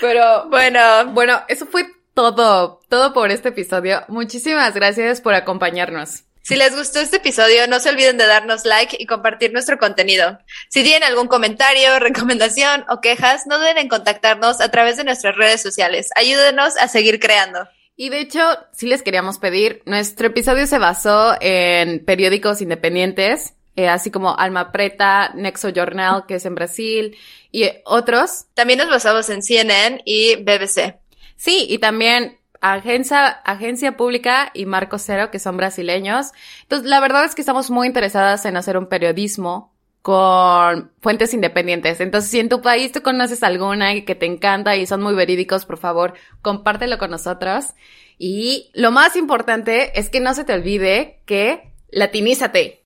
Pero 0.00 0.48
bueno, 0.48 0.80
bueno, 1.12 1.42
eso 1.48 1.66
fue 1.66 1.84
todo, 2.14 2.80
todo 2.88 3.12
por 3.12 3.30
este 3.30 3.50
episodio. 3.50 4.02
Muchísimas 4.08 4.74
gracias 4.74 5.20
por 5.20 5.34
acompañarnos. 5.34 6.24
Si 6.42 6.56
les 6.56 6.76
gustó 6.76 7.00
este 7.00 7.16
episodio, 7.16 7.66
no 7.68 7.80
se 7.80 7.88
olviden 7.88 8.18
de 8.18 8.26
darnos 8.26 8.64
like 8.64 8.96
y 8.98 9.06
compartir 9.06 9.52
nuestro 9.52 9.78
contenido. 9.78 10.38
Si 10.68 10.82
tienen 10.82 11.02
algún 11.02 11.26
comentario, 11.26 11.98
recomendación 11.98 12.84
o 12.88 13.00
quejas, 13.00 13.46
no 13.46 13.58
duden 13.58 13.78
en 13.78 13.88
contactarnos 13.88 14.60
a 14.60 14.70
través 14.70 14.96
de 14.96 15.04
nuestras 15.04 15.36
redes 15.36 15.62
sociales. 15.62 16.10
Ayúdenos 16.16 16.76
a 16.76 16.88
seguir 16.88 17.18
creando. 17.18 17.66
Y 17.96 18.08
de 18.08 18.20
hecho, 18.20 18.40
sí 18.72 18.86
les 18.86 19.02
queríamos 19.02 19.38
pedir, 19.38 19.82
nuestro 19.86 20.26
episodio 20.26 20.66
se 20.66 20.78
basó 20.78 21.34
en 21.40 22.04
periódicos 22.04 22.60
independientes, 22.60 23.54
eh, 23.76 23.88
así 23.88 24.10
como 24.10 24.36
Alma 24.36 24.72
Preta, 24.72 25.30
Nexo 25.34 25.68
Journal, 25.68 26.26
que 26.26 26.36
es 26.36 26.46
en 26.46 26.54
Brasil, 26.54 27.16
y 27.52 27.70
otros. 27.84 28.46
También 28.54 28.78
nos 28.78 28.88
basamos 28.88 29.28
en 29.30 29.42
CNN 29.42 30.02
y 30.04 30.36
BBC. 30.36 30.98
Sí, 31.36 31.66
y 31.68 31.78
también 31.78 32.38
Agencia, 32.60 33.26
Agencia 33.28 33.96
Pública 33.96 34.50
y 34.54 34.66
Marco 34.66 34.98
Cero, 34.98 35.30
que 35.30 35.38
son 35.38 35.56
brasileños. 35.56 36.32
Entonces, 36.62 36.88
la 36.88 36.98
verdad 37.00 37.24
es 37.24 37.34
que 37.34 37.42
estamos 37.42 37.70
muy 37.70 37.86
interesadas 37.86 38.44
en 38.44 38.56
hacer 38.56 38.78
un 38.78 38.86
periodismo 38.86 39.73
con 40.04 40.92
fuentes 41.00 41.32
independientes. 41.32 41.98
Entonces, 41.98 42.30
si 42.30 42.38
en 42.38 42.50
tu 42.50 42.60
país 42.60 42.92
tú 42.92 43.00
conoces 43.00 43.42
alguna 43.42 44.04
que 44.04 44.14
te 44.14 44.26
encanta 44.26 44.76
y 44.76 44.84
son 44.84 45.02
muy 45.02 45.14
verídicos, 45.14 45.64
por 45.64 45.78
favor, 45.78 46.12
compártelo 46.42 46.98
con 46.98 47.10
nosotros. 47.10 47.72
Y 48.18 48.70
lo 48.74 48.90
más 48.90 49.16
importante 49.16 49.98
es 49.98 50.10
que 50.10 50.20
no 50.20 50.34
se 50.34 50.44
te 50.44 50.52
olvide 50.52 51.20
que 51.24 51.72
latinízate. 51.90 52.84